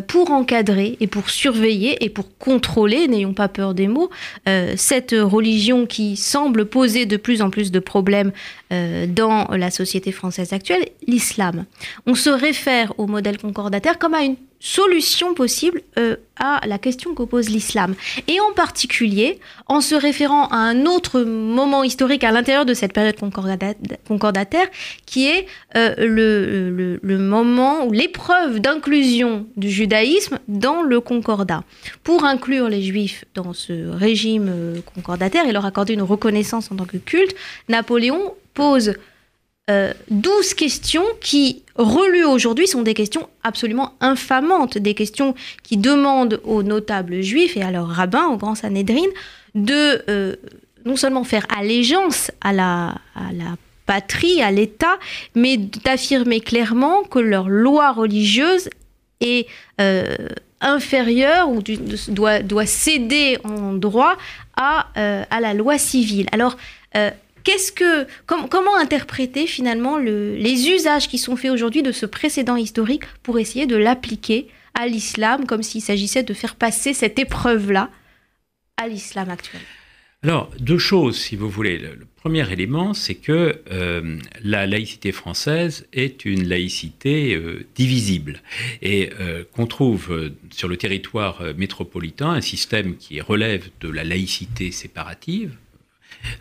pour 0.00 0.30
encadrer 0.30 0.96
et 1.00 1.06
pour 1.06 1.30
surveiller 1.30 2.04
et 2.04 2.08
pour 2.08 2.36
contrôler, 2.38 3.08
n'ayons 3.08 3.34
pas 3.34 3.48
peur 3.48 3.74
des 3.74 3.88
mots, 3.88 4.10
euh, 4.48 4.74
cette 4.76 5.12
religion 5.12 5.86
qui 5.86 6.16
semble 6.16 6.66
poser 6.66 7.06
de 7.06 7.16
plus 7.16 7.42
en 7.42 7.50
plus 7.50 7.70
de 7.70 7.78
problèmes 7.78 8.32
euh, 8.72 9.06
dans 9.06 9.48
la 9.50 9.70
société 9.70 10.12
française 10.12 10.52
actuelle, 10.52 10.84
l'islam. 11.06 11.64
On 12.06 12.14
se 12.14 12.30
réfère 12.30 12.92
au 12.98 13.06
modèle 13.06 13.38
concordataire 13.38 13.98
comme 13.98 14.14
à 14.14 14.22
une 14.22 14.36
solution 14.60 15.32
possible 15.32 15.80
euh, 15.98 16.16
à 16.38 16.60
la 16.66 16.78
question 16.78 17.14
qu'oppose 17.14 17.48
l'islam. 17.48 17.94
Et 18.28 18.38
en 18.40 18.52
particulier, 18.52 19.40
en 19.66 19.80
se 19.80 19.94
référant 19.94 20.46
à 20.48 20.56
un 20.56 20.84
autre 20.84 21.22
moment 21.22 21.82
historique 21.82 22.24
à 22.24 22.30
l'intérieur 22.30 22.66
de 22.66 22.74
cette 22.74 22.92
période 22.92 23.16
concordataire, 23.16 24.66
qui 25.06 25.26
est 25.26 25.46
euh, 25.76 25.94
le, 25.98 27.18
moment 27.18 27.86
ou 27.86 27.92
l'épreuve 27.92 28.60
d'inclusion 28.60 29.46
du 29.56 29.70
judaïsme 29.70 30.38
dans 30.48 30.82
le 30.82 31.00
concordat. 31.00 31.64
Pour 32.04 32.24
inclure 32.24 32.68
les 32.68 32.82
juifs 32.82 33.24
dans 33.34 33.54
ce 33.54 33.88
régime 33.88 34.48
euh, 34.50 34.80
concordataire 34.94 35.46
et 35.46 35.52
leur 35.52 35.64
accorder 35.64 35.94
une 35.94 36.02
reconnaissance 36.02 36.70
en 36.70 36.76
tant 36.76 36.86
que 36.86 36.98
culte, 36.98 37.34
Napoléon 37.68 38.34
pose 38.52 38.94
12 40.10 40.54
questions 40.54 41.04
qui 41.20 41.62
relues 41.76 42.24
aujourd'hui 42.24 42.66
sont 42.66 42.82
des 42.82 42.94
questions 42.94 43.28
absolument 43.42 43.94
infamantes, 44.00 44.78
des 44.78 44.94
questions 44.94 45.34
qui 45.62 45.76
demandent 45.76 46.40
aux 46.44 46.62
notables 46.62 47.22
juifs 47.22 47.56
et 47.56 47.62
à 47.62 47.70
leurs 47.70 47.88
rabbins, 47.88 48.26
aux 48.26 48.36
grands 48.36 48.54
Sanhédrines, 48.54 49.10
de, 49.54 50.02
euh, 50.08 50.36
non 50.84 50.96
seulement 50.96 51.24
faire 51.24 51.46
allégeance 51.56 52.30
à 52.40 52.52
la, 52.52 52.94
patrie, 53.86 54.40
à 54.40 54.52
l'État, 54.52 54.98
mais 55.34 55.56
d'affirmer 55.56 56.40
clairement 56.40 57.02
que 57.02 57.18
leur 57.18 57.48
loi 57.48 57.90
religieuse 57.92 58.70
est 59.20 59.48
euh, 59.80 60.04
inférieure 60.60 61.50
ou 61.50 61.60
doit, 62.08 62.40
doit, 62.40 62.66
céder 62.66 63.38
en 63.42 63.72
droit 63.72 64.16
à, 64.56 64.86
euh, 64.96 65.24
à 65.28 65.40
la 65.40 65.54
loi 65.54 65.76
civile. 65.76 66.26
Alors, 66.30 66.56
euh, 66.96 67.10
qu'est-ce 67.44 67.72
que, 67.72 68.06
comment 68.26 68.76
interpréter 68.76 69.46
finalement 69.46 69.98
le, 69.98 70.34
les 70.34 70.68
usages 70.68 71.08
qui 71.08 71.18
sont 71.18 71.36
faits 71.36 71.50
aujourd'hui 71.50 71.82
de 71.82 71.92
ce 71.92 72.06
précédent 72.06 72.56
historique 72.56 73.04
pour 73.22 73.38
essayer 73.38 73.66
de 73.66 73.76
l'appliquer 73.76 74.48
à 74.74 74.86
l'islam, 74.86 75.46
comme 75.46 75.62
s'il 75.62 75.82
s'agissait 75.82 76.22
de 76.22 76.34
faire 76.34 76.56
passer 76.56 76.94
cette 76.94 77.18
épreuve-là 77.18 77.90
à 78.76 78.88
l'islam 78.88 79.30
actuel? 79.30 79.60
Alors, 80.22 80.50
deux 80.58 80.78
choses, 80.78 81.18
si 81.18 81.34
vous 81.34 81.48
voulez. 81.48 81.78
Le, 81.78 82.06
premier 82.16 82.52
élément, 82.52 82.92
c'est 82.92 83.14
que 83.14 83.62
euh, 83.70 84.18
la 84.42 84.66
laïcité 84.66 85.12
française 85.12 85.86
est 85.94 86.26
une 86.26 86.46
laïcité 86.46 87.34
euh, 87.34 87.64
divisible 87.74 88.42
et 88.82 89.08
euh, 89.18 89.44
qu'on 89.54 89.66
trouve 89.66 90.30
sur 90.50 90.68
le 90.68 90.76
territoire 90.76 91.42
métropolitain 91.56 92.32
un 92.32 92.42
système 92.42 92.96
qui 92.98 93.22
relève 93.22 93.70
de 93.80 93.88
la 93.88 94.04
laïcité 94.04 94.70
séparative, 94.72 95.56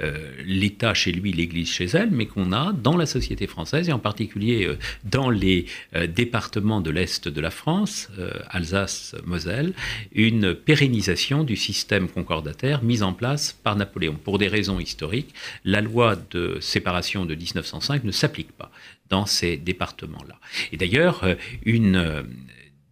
euh, 0.02 0.32
l'État 0.46 0.94
chez 0.94 1.12
lui, 1.12 1.32
l'Église 1.32 1.70
chez 1.70 1.86
elle, 1.86 2.12
mais 2.12 2.26
qu'on 2.26 2.52
a 2.52 2.74
dans 2.74 2.98
la 2.98 3.06
société 3.06 3.48
française 3.48 3.90
et 3.90 3.92
en 3.92 4.00
particulier 4.00 4.66
euh, 4.66 4.78
dans 5.04 5.30
les 5.30 5.66
euh, 5.96 6.08
départements 6.08 6.82
de 6.82 6.90
l'Est 6.90 7.28
de 7.28 7.42
la 7.42 7.52
France, 7.52 8.10
Alsace, 8.50 9.16
Moselle, 9.26 9.74
une 10.14 10.54
pérennisation 10.54 11.44
du 11.44 11.56
système 11.56 12.08
concordataire 12.10 12.84
mis 12.84 13.02
en 13.02 13.14
place 13.14 13.54
par 13.64 13.76
Napoléon. 13.76 14.16
Pour 14.16 14.38
des 14.38 14.48
raisons 14.48 14.80
historiques, 14.80 15.34
la 15.64 15.82
loi 15.82 16.16
de 16.32 16.58
séparation 16.60 17.26
de 17.26 17.36
1905 17.36 18.04
ne 18.04 18.12
s'applique 18.12 18.52
pas 18.52 18.72
dans 19.10 19.26
ces 19.26 19.58
départements-là. 19.58 20.36
Et 20.72 20.78
d'ailleurs, 20.78 21.26
une 21.66 22.26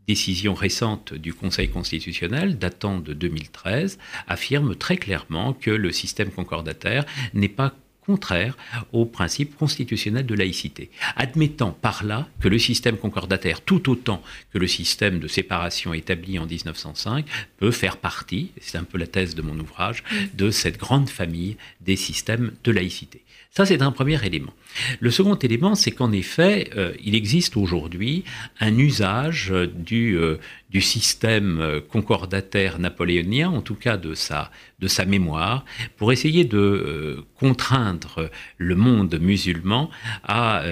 décision 0.08 0.54
récente 0.54 1.14
du 1.14 1.34
Conseil 1.34 1.70
constitutionnel 1.70 2.58
datant 2.58 3.00
de 3.00 3.14
2013 3.14 4.00
affirme 4.28 4.76
très 4.76 4.98
clairement 4.98 5.54
que 5.54 5.72
le 5.72 5.92
système 5.92 6.32
concordataire 6.32 7.06
n'est 7.34 7.50
pas 7.50 7.76
contraire 8.08 8.58
au 8.94 9.06
principe 9.06 9.56
constitutionnel 9.58 10.26
de 10.26 10.34
laïcité, 10.34 10.90
admettant 11.16 11.72
par 11.72 12.04
là 12.04 12.28
que 12.40 12.48
le 12.48 12.58
système 12.58 12.98
concordataire, 12.98 13.62
tout 13.62 13.92
autant 13.92 14.24
que 14.52 14.58
le 14.58 14.68
système 14.68 15.20
de 15.20 15.28
séparation 15.28 15.94
établi 15.94 16.40
en 16.40 16.48
1905, 16.48 17.26
peut 17.58 17.72
faire 17.72 17.98
partie, 17.98 18.52
c'est 18.62 18.78
un 18.78 18.86
peu 18.86 18.98
la 18.98 19.08
thèse 19.08 19.36
de 19.36 19.42
mon 19.42 19.60
ouvrage, 19.60 20.04
de 20.34 20.50
cette 20.50 20.78
grande 20.78 21.10
famille 21.10 21.58
des 21.82 21.98
systèmes 21.98 22.54
de 22.64 22.72
laïcité. 22.72 23.24
Ça, 23.58 23.66
c'est 23.66 23.82
un 23.82 23.92
premier 23.92 24.24
élément. 24.24 24.54
Le 25.00 25.10
second 25.10 25.36
élément, 25.36 25.74
c'est 25.74 25.92
qu'en 25.92 26.12
effet, 26.12 26.70
euh, 26.78 26.94
il 27.04 27.16
existe 27.16 27.58
aujourd'hui 27.58 28.24
un 28.60 28.78
usage 28.78 29.52
du, 29.74 30.16
euh, 30.16 30.38
du 30.70 30.82
système 30.82 31.60
euh, 31.60 31.80
concordataire 31.82 32.80
napoléonien, 32.80 33.50
en 33.50 33.62
tout 33.62 33.76
cas 33.76 33.98
de 33.98 34.14
sa, 34.14 34.52
de 34.80 34.88
sa 34.88 35.06
mémoire, 35.06 35.66
pour 35.98 36.12
essayer 36.12 36.46
de 36.46 37.24
contraindre 37.36 38.30
le 38.58 38.76
monde 38.76 39.18
musulman 39.20 39.90
à 40.24 40.64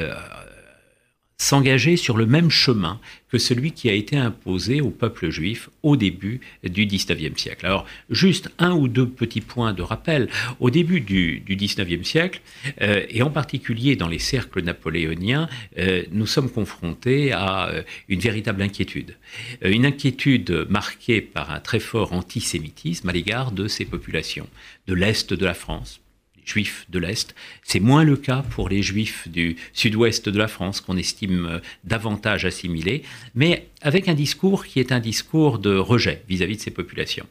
s'engager 1.37 1.97
sur 1.97 2.15
le 2.17 2.25
même 2.25 2.49
chemin 2.49 2.99
que 3.29 3.37
celui 3.37 3.73
qui 3.73 3.89
a 3.89 3.93
été 3.93 4.15
imposé 4.17 4.79
au 4.79 4.89
peuple 4.89 5.29
juif 5.29 5.69
au 5.83 5.97
début 5.97 6.39
du 6.63 6.85
XIXe 6.85 7.39
siècle. 7.39 7.65
Alors, 7.65 7.85
juste 8.09 8.49
un 8.59 8.71
ou 8.71 8.87
deux 8.87 9.07
petits 9.07 9.41
points 9.41 9.73
de 9.73 9.81
rappel. 9.81 10.29
Au 10.59 10.69
début 10.69 11.01
du, 11.01 11.43
XIXe 11.45 12.07
siècle, 12.07 12.41
euh, 12.81 13.05
et 13.09 13.21
en 13.21 13.29
particulier 13.29 13.95
dans 13.97 14.07
les 14.07 14.19
cercles 14.19 14.61
napoléoniens, 14.61 15.49
euh, 15.77 16.03
nous 16.11 16.27
sommes 16.27 16.49
confrontés 16.49 17.33
à 17.33 17.67
euh, 17.67 17.83
une 18.07 18.19
véritable 18.19 18.61
inquiétude. 18.61 19.15
une 19.61 19.85
inquiétude 19.85 20.67
marquée 20.69 21.21
par 21.21 21.51
un 21.51 21.59
très 21.59 21.79
fort 21.79 22.13
antisémitisme 22.13 23.09
à 23.09 23.11
l'égard 23.11 23.51
de 23.51 23.67
ces 23.67 23.85
populations 23.85 24.47
de 24.87 24.93
l'Est 24.93 25.33
de 25.33 25.45
la 25.45 25.53
France, 25.53 25.99
juifs 26.45 26.85
de 26.89 26.99
l'Est. 26.99 27.35
C'est 27.63 27.79
moins 27.79 28.03
le 28.03 28.15
cas 28.15 28.43
pour 28.51 28.69
les 28.69 28.81
juifs 28.81 29.27
du 29.27 29.57
sud-ouest 29.74 30.29
de 30.29 30.37
la 30.37 30.48
France, 30.48 30.81
qu'on 30.81 30.98
estime 30.98 31.46
euh, 31.46 31.59
davantage 31.83 32.46
assimilés, 32.46 33.03
mais 33.33 33.67
avec 33.81 34.07
un 34.07 34.13
discours 34.13 34.65
qui 34.65 34.79
est 34.79 34.91
un 34.91 35.00
discours 35.00 35.59
de 35.59 35.75
rejet 35.75 36.24
vis-à-vis 36.29 36.57
de 36.57 36.61
ces 36.61 36.72
populations. 36.72 37.27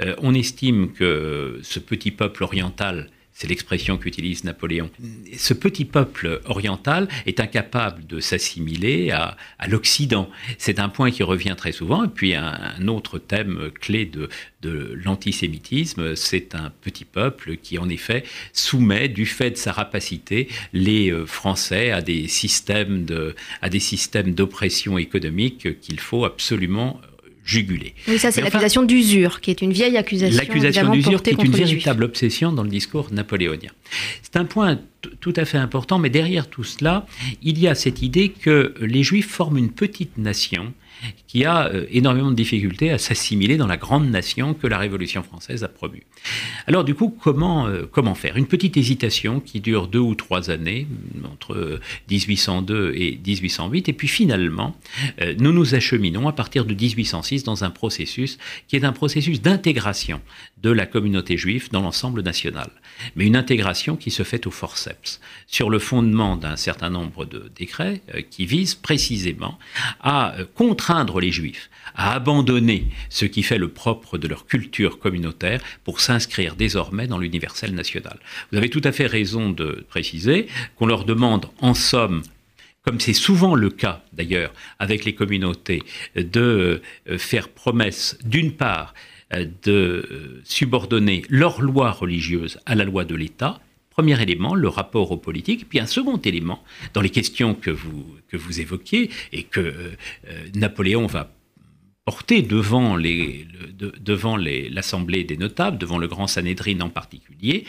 Euh, 0.00 0.14
on 0.18 0.34
estime 0.34 0.92
que 0.92 1.58
ce 1.62 1.78
petit 1.78 2.10
peuple 2.10 2.44
oriental 2.44 3.10
c'est 3.38 3.46
l'expression 3.46 3.98
qu'utilise 3.98 4.42
Napoléon. 4.42 4.90
Ce 5.36 5.54
petit 5.54 5.84
peuple 5.84 6.40
oriental 6.46 7.06
est 7.24 7.38
incapable 7.38 8.04
de 8.04 8.18
s'assimiler 8.18 9.12
à, 9.12 9.36
l'Occident. 9.68 10.28
C'est 10.58 10.80
un 10.80 10.88
point 10.88 11.12
qui 11.12 11.22
revient 11.22 11.54
très 11.56 11.70
souvent. 11.70 12.02
Et 12.02 12.08
puis 12.08 12.34
un, 12.34 12.88
autre 12.88 13.20
thème 13.20 13.70
clé 13.80 14.06
de, 14.06 14.28
l'antisémitisme, 15.04 16.16
c'est 16.16 16.56
un 16.56 16.72
petit 16.80 17.04
peuple 17.04 17.58
qui 17.58 17.78
en 17.78 17.88
effet 17.88 18.24
soumet, 18.52 19.06
du 19.08 19.24
fait 19.24 19.52
de 19.52 19.56
sa 19.56 19.70
rapacité, 19.70 20.48
les 20.72 21.12
euh, 21.12 21.24
Français 21.24 21.92
à 21.92 22.02
des 22.02 22.26
systèmes 22.26 23.04
de, 23.04 23.36
à 23.62 23.68
des 23.68 23.78
systèmes 23.78 24.34
d'oppression 24.34 24.98
économique 24.98 25.78
qu'il 25.80 26.00
faut 26.00 26.24
absolument 26.24 27.00
Oui, 28.06 28.18
ça 28.18 28.30
c'est 28.30 28.42
l'accusation 28.42 28.82
d'usure, 28.82 29.40
qui 29.40 29.50
est 29.50 29.62
une 29.62 29.72
vieille 29.72 29.96
accusation. 29.96 30.38
L'accusation 30.38 30.90
d'usure 30.90 31.22
qui 31.22 31.30
est 31.30 31.42
une 31.42 31.52
véritable 31.52 32.04
obsession 32.04 32.52
dans 32.52 32.62
le 32.62 32.68
discours 32.68 33.08
napoléonien. 33.10 33.70
C'est 34.22 34.36
un 34.36 34.44
point 34.44 34.78
tout 35.20 35.32
à 35.36 35.44
fait 35.44 35.58
important, 35.58 35.98
mais 35.98 36.10
derrière 36.10 36.48
tout 36.48 36.64
cela, 36.64 37.06
il 37.42 37.58
y 37.58 37.66
a 37.68 37.74
cette 37.74 38.02
idée 38.02 38.28
que 38.28 38.74
les 38.80 39.02
Juifs 39.02 39.28
forment 39.28 39.58
une 39.58 39.70
petite 39.70 40.18
nation 40.18 40.72
qui 41.26 41.44
a 41.44 41.68
euh, 41.68 41.86
énormément 41.90 42.30
de 42.30 42.36
difficultés 42.36 42.90
à 42.90 42.98
s'assimiler 42.98 43.56
dans 43.56 43.66
la 43.66 43.76
grande 43.76 44.08
nation 44.08 44.54
que 44.54 44.66
la 44.66 44.78
Révolution 44.78 45.22
française 45.22 45.64
a 45.64 45.68
promue. 45.68 46.02
Alors 46.66 46.84
du 46.84 46.94
coup, 46.94 47.16
comment, 47.20 47.66
euh, 47.66 47.86
faire? 48.14 48.36
Une 48.36 48.46
petite 48.46 48.76
hésitation 48.76 49.40
qui 49.40 49.60
dure 49.60 49.88
deux 49.88 49.98
ou 49.98 50.14
trois 50.14 50.50
années, 50.50 50.86
entre 51.30 51.80
1802 52.10 52.92
et 52.94 53.20
1808, 53.24 53.88
et 53.88 53.92
puis 53.92 54.08
finalement, 54.08 54.76
euh, 55.20 55.34
nous 55.38 55.52
nous 55.52 55.74
acheminons 55.74 56.28
à 56.28 56.32
partir 56.32 56.64
de 56.64 56.74
1806 56.74 57.44
dans 57.44 57.64
un 57.64 57.70
processus 57.70 58.38
qui 58.66 58.76
est 58.76 58.84
un 58.84 58.92
processus 58.92 59.42
d'intégration 59.42 60.20
de 60.62 60.70
la 60.70 60.86
communauté 60.86 61.36
juive 61.36 61.70
dans 61.70 61.82
l'ensemble 61.82 62.22
national, 62.22 62.70
mais 63.14 63.26
une 63.26 63.36
intégration 63.36 63.96
qui 63.96 64.10
se 64.10 64.22
fait 64.22 64.46
au 64.46 64.50
forceps, 64.50 65.20
sur 65.46 65.70
le 65.70 65.78
fondement 65.78 66.36
d'un 66.36 66.56
certain 66.56 66.90
nombre 66.90 67.24
de 67.24 67.50
décrets 67.54 68.00
qui 68.30 68.46
visent 68.46 68.74
précisément 68.74 69.58
à 70.00 70.34
contraindre 70.88 71.20
les 71.20 71.30
juifs 71.30 71.68
à 71.96 72.14
abandonner 72.14 72.86
ce 73.10 73.26
qui 73.26 73.42
fait 73.42 73.58
le 73.58 73.68
propre 73.68 74.16
de 74.16 74.26
leur 74.26 74.46
culture 74.46 74.98
communautaire 74.98 75.60
pour 75.84 76.00
s'inscrire 76.00 76.56
désormais 76.56 77.06
dans 77.06 77.18
l'universel 77.18 77.74
national. 77.74 78.18
Vous 78.50 78.56
avez 78.56 78.70
tout 78.70 78.80
à 78.84 78.92
fait 78.92 79.06
raison 79.06 79.50
de 79.50 79.84
préciser 79.90 80.46
qu'on 80.76 80.86
leur 80.86 81.04
demande 81.04 81.46
en 81.60 81.74
somme 81.74 82.22
comme 82.84 83.00
c'est 83.00 83.12
souvent 83.12 83.54
le 83.54 83.68
cas 83.68 84.02
d'ailleurs 84.14 84.54
avec 84.78 85.04
les 85.04 85.14
communautés, 85.14 85.82
de 86.16 86.80
euh, 87.10 87.18
faire 87.18 87.50
promesse 87.50 88.16
d'une 88.24 88.52
part 88.52 88.94
euh, 89.34 89.44
de 89.64 89.72
euh, 90.10 90.40
subordonner 90.44 91.22
leur 91.28 91.60
loi 91.60 91.90
religieuse 91.90 92.60
à 92.64 92.74
la 92.74 92.84
loi 92.84 93.04
de 93.04 93.14
l'État, 93.14 93.60
Premier 93.98 94.22
élément, 94.22 94.54
le 94.54 94.68
rapport 94.68 95.10
aux 95.10 95.16
politiques. 95.16 95.68
Puis 95.68 95.80
un 95.80 95.86
second 95.86 96.18
élément, 96.18 96.62
dans 96.94 97.00
les 97.00 97.10
questions 97.10 97.56
que 97.56 97.72
vous, 97.72 98.06
que 98.28 98.36
vous 98.36 98.60
évoquiez 98.60 99.10
et 99.32 99.42
que 99.42 99.74
Napoléon 100.54 101.06
va 101.06 101.32
porté 102.04 102.42
devant 102.42 102.94
les, 102.94 103.44
devant 104.00 104.36
l'Assemblée 104.36 105.24
des 105.24 105.36
notables, 105.36 105.78
devant 105.78 105.98
le 105.98 106.06
grand 106.06 106.28
Sanhédrin 106.28 106.80
en 106.80 106.90
particulier, 106.90 107.64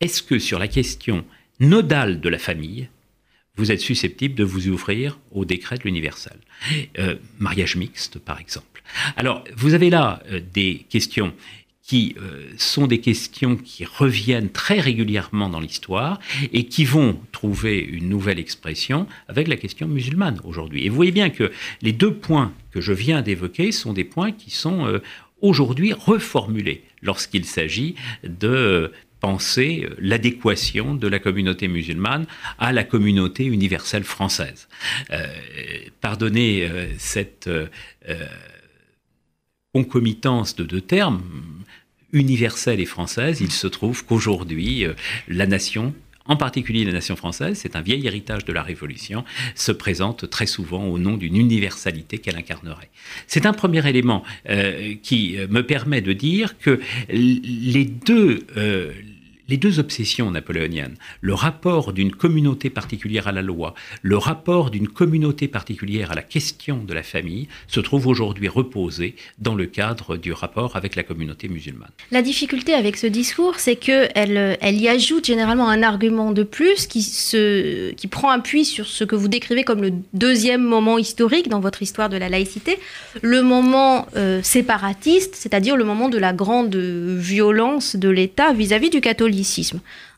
est-ce 0.00 0.22
que 0.22 0.38
sur 0.38 0.60
la 0.60 0.68
question 0.68 1.24
nodale 1.58 2.20
de 2.20 2.28
la 2.28 2.38
famille, 2.38 2.88
vous 3.56 3.72
êtes 3.72 3.80
susceptible 3.80 4.36
de 4.36 4.44
vous 4.44 4.68
ouvrir 4.68 5.18
au 5.32 5.44
décret 5.44 5.76
de 5.76 5.82
l'universel 5.82 6.38
euh, 6.98 7.16
Mariage 7.40 7.74
mixte, 7.74 8.20
par 8.20 8.38
exemple. 8.38 8.82
Alors, 9.16 9.42
vous 9.56 9.74
avez 9.74 9.90
là 9.90 10.22
euh, 10.30 10.40
des 10.52 10.86
questions 10.88 11.34
qui 11.86 12.16
euh, 12.20 12.42
sont 12.58 12.88
des 12.88 12.98
questions 12.98 13.56
qui 13.56 13.84
reviennent 13.84 14.50
très 14.50 14.80
régulièrement 14.80 15.48
dans 15.48 15.60
l'histoire 15.60 16.18
et 16.52 16.64
qui 16.64 16.84
vont 16.84 17.20
trouver 17.30 17.78
une 17.78 18.08
nouvelle 18.08 18.40
expression 18.40 19.06
avec 19.28 19.46
la 19.46 19.56
question 19.56 19.86
musulmane 19.86 20.40
aujourd'hui. 20.42 20.84
Et 20.84 20.88
vous 20.88 20.96
voyez 20.96 21.12
bien 21.12 21.30
que 21.30 21.52
les 21.82 21.92
deux 21.92 22.12
points 22.12 22.52
que 22.72 22.80
je 22.80 22.92
viens 22.92 23.22
d'évoquer 23.22 23.70
sont 23.70 23.92
des 23.92 24.02
points 24.02 24.32
qui 24.32 24.50
sont 24.50 24.84
euh, 24.84 24.98
aujourd'hui 25.40 25.92
reformulés 25.92 26.82
lorsqu'il 27.02 27.44
s'agit 27.44 27.94
de 28.24 28.90
penser 29.20 29.88
l'adéquation 29.98 30.94
de 30.94 31.06
la 31.06 31.20
communauté 31.20 31.68
musulmane 31.68 32.26
à 32.58 32.72
la 32.72 32.82
communauté 32.82 33.44
universelle 33.44 34.04
française. 34.04 34.68
Euh, 35.12 35.24
pardonnez 36.00 36.68
cette 36.98 37.48
concomitance 39.72 40.56
de 40.56 40.64
deux 40.64 40.80
termes, 40.80 41.22
universelle 42.16 42.80
et 42.80 42.86
française, 42.86 43.40
il 43.40 43.52
se 43.52 43.66
trouve 43.66 44.04
qu'aujourd'hui, 44.04 44.86
la 45.28 45.46
nation 45.46 45.94
en 46.28 46.36
particulier 46.36 46.84
la 46.84 46.92
nation 46.92 47.16
française, 47.16 47.58
c'est 47.60 47.76
un 47.76 47.80
vieil 47.80 48.06
héritage 48.06 48.44
de 48.44 48.52
la 48.52 48.62
Révolution, 48.62 49.24
se 49.54 49.72
présente 49.72 50.28
très 50.28 50.46
souvent 50.46 50.84
au 50.86 50.98
nom 50.98 51.16
d'une 51.16 51.36
universalité 51.36 52.18
qu'elle 52.18 52.36
incarnerait. 52.36 52.90
C'est 53.26 53.46
un 53.46 53.52
premier 53.52 53.86
élément 53.88 54.22
euh, 54.48 54.94
qui 55.02 55.36
me 55.48 55.62
permet 55.62 56.00
de 56.00 56.12
dire 56.12 56.58
que 56.58 56.80
les 57.08 57.84
deux, 57.84 58.46
euh, 58.56 58.92
les 59.48 59.56
deux 59.56 59.78
obsessions 59.78 60.30
napoléoniennes, 60.30 60.96
le 61.20 61.34
rapport 61.34 61.92
d'une 61.92 62.12
communauté 62.12 62.70
particulière 62.70 63.28
à 63.28 63.32
la 63.32 63.42
loi, 63.42 63.74
le 64.02 64.16
rapport 64.16 64.70
d'une 64.70 64.88
communauté 64.88 65.48
particulière 65.48 66.12
à 66.12 66.14
la 66.14 66.22
question 66.22 66.82
de 66.82 66.92
la 66.92 67.02
famille, 67.02 67.48
se 67.68 67.80
trouvent 67.80 68.06
aujourd'hui 68.06 68.48
reposés 68.48 69.14
dans 69.38 69.54
le 69.54 69.66
cadre 69.66 70.16
du 70.16 70.32
rapport 70.32 70.76
avec 70.76 70.96
la 70.96 71.02
communauté 71.02 71.48
musulmane. 71.48 71.90
La 72.10 72.22
difficulté 72.22 72.74
avec 72.74 72.96
ce 72.96 73.06
discours, 73.06 73.58
c'est 73.58 73.76
qu'elle 73.76 74.58
elle 74.60 74.80
y 74.80 74.88
ajoute 74.88 75.26
généralement 75.26 75.68
un 75.68 75.82
argument 75.82 76.32
de 76.32 76.42
plus 76.42 76.86
qui, 76.86 77.02
se, 77.02 77.92
qui 77.92 78.06
prend 78.08 78.30
appui 78.30 78.64
sur 78.64 78.86
ce 78.86 79.04
que 79.04 79.14
vous 79.14 79.28
décrivez 79.28 79.64
comme 79.64 79.82
le 79.82 79.92
deuxième 80.12 80.62
moment 80.62 80.98
historique 80.98 81.48
dans 81.48 81.60
votre 81.60 81.82
histoire 81.82 82.08
de 82.08 82.16
la 82.16 82.28
laïcité, 82.28 82.78
le 83.22 83.42
moment 83.42 84.06
euh, 84.16 84.42
séparatiste, 84.42 85.34
c'est-à-dire 85.36 85.76
le 85.76 85.84
moment 85.84 86.08
de 86.08 86.18
la 86.18 86.32
grande 86.32 86.74
violence 86.74 87.96
de 87.96 88.08
l'État 88.08 88.52
vis-à-vis 88.52 88.90
du 88.90 89.00
catholicisme 89.00 89.35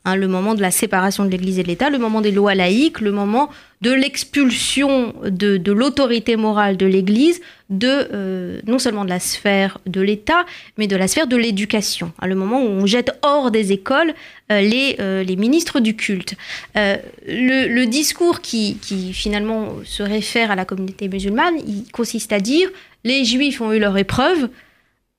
Hein, 0.05 0.15
le 0.15 0.27
moment 0.27 0.55
de 0.55 0.61
la 0.61 0.71
séparation 0.71 1.25
de 1.25 1.29
l'Église 1.29 1.59
et 1.59 1.63
de 1.63 1.67
l'État, 1.67 1.89
le 1.89 1.97
moment 1.97 2.21
des 2.21 2.31
lois 2.31 2.55
laïques, 2.55 3.01
le 3.01 3.11
moment 3.11 3.49
de 3.81 3.91
l'expulsion 3.91 5.13
de, 5.23 5.71
l'autorité 5.71 6.37
morale 6.37 6.77
de 6.77 6.85
l'Église, 6.85 7.41
de 7.69 8.07
euh, 8.13 8.61
non 8.65 8.79
seulement 8.79 9.03
de 9.03 9.09
la 9.09 9.19
sphère 9.19 9.77
de 9.85 9.99
l'État, 9.99 10.45
mais 10.77 10.87
de 10.87 10.95
la 10.95 11.07
sphère 11.07 11.27
de 11.27 11.35
l'éducation. 11.35 12.13
Hein, 12.19 12.27
le 12.27 12.35
moment 12.35 12.63
où 12.63 12.67
on 12.67 12.85
jette 12.85 13.11
hors 13.21 13.51
des 13.51 13.71
écoles 13.73 14.13
euh, 14.51 14.61
les, 14.61 14.95
euh, 14.99 15.23
les, 15.23 15.35
ministres 15.35 15.79
du 15.79 15.95
culte. 15.95 16.35
Le, 16.75 17.85
discours 17.85 18.41
qui, 18.41 18.77
qui, 18.81 19.13
finalement 19.13 19.75
se 19.83 20.03
réfère 20.03 20.51
à 20.51 20.55
la 20.55 20.65
communauté 20.65 21.09
musulmane, 21.09 21.55
il 21.67 21.91
consiste 21.91 22.31
à 22.31 22.39
dire 22.39 22.69
les 23.03 23.25
Juifs 23.25 23.61
ont 23.61 23.73
eu 23.73 23.79
leur 23.79 23.97
épreuve 23.97 24.49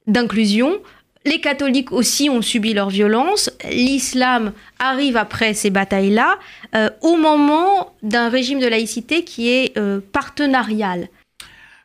d'inclusion, 0.06 0.80
les 1.24 1.40
catholiques 1.40 1.92
aussi 1.92 2.30
ont 2.30 2.42
subi 2.42 2.72
leur 2.72 2.90
violence. 2.90 3.50
L'islam 3.70 4.52
arrive 4.78 5.16
après 5.16 5.54
ces 5.54 5.70
batailles-là, 5.70 6.38
euh, 6.74 6.88
au 7.02 7.16
moment 7.16 7.94
d'un 8.02 8.28
régime 8.28 8.60
de 8.60 8.66
laïcité 8.66 9.24
qui 9.24 9.48
est 9.48 9.76
euh, 9.76 10.00
partenarial. 10.12 11.08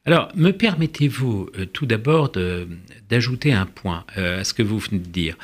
Alors, 0.06 0.30
me 0.36 0.52
permettez-vous 0.52 1.50
euh, 1.58 1.66
tout 1.66 1.86
d'abord 1.86 2.32
d'ajouter 3.10 3.52
un 3.52 3.66
point 3.66 4.06
à 4.16 4.44
ce 4.44 4.54
que 4.54 4.64
vous 4.64 4.80
venez 4.80 5.00
de 5.00 5.10
dire. 5.10 5.36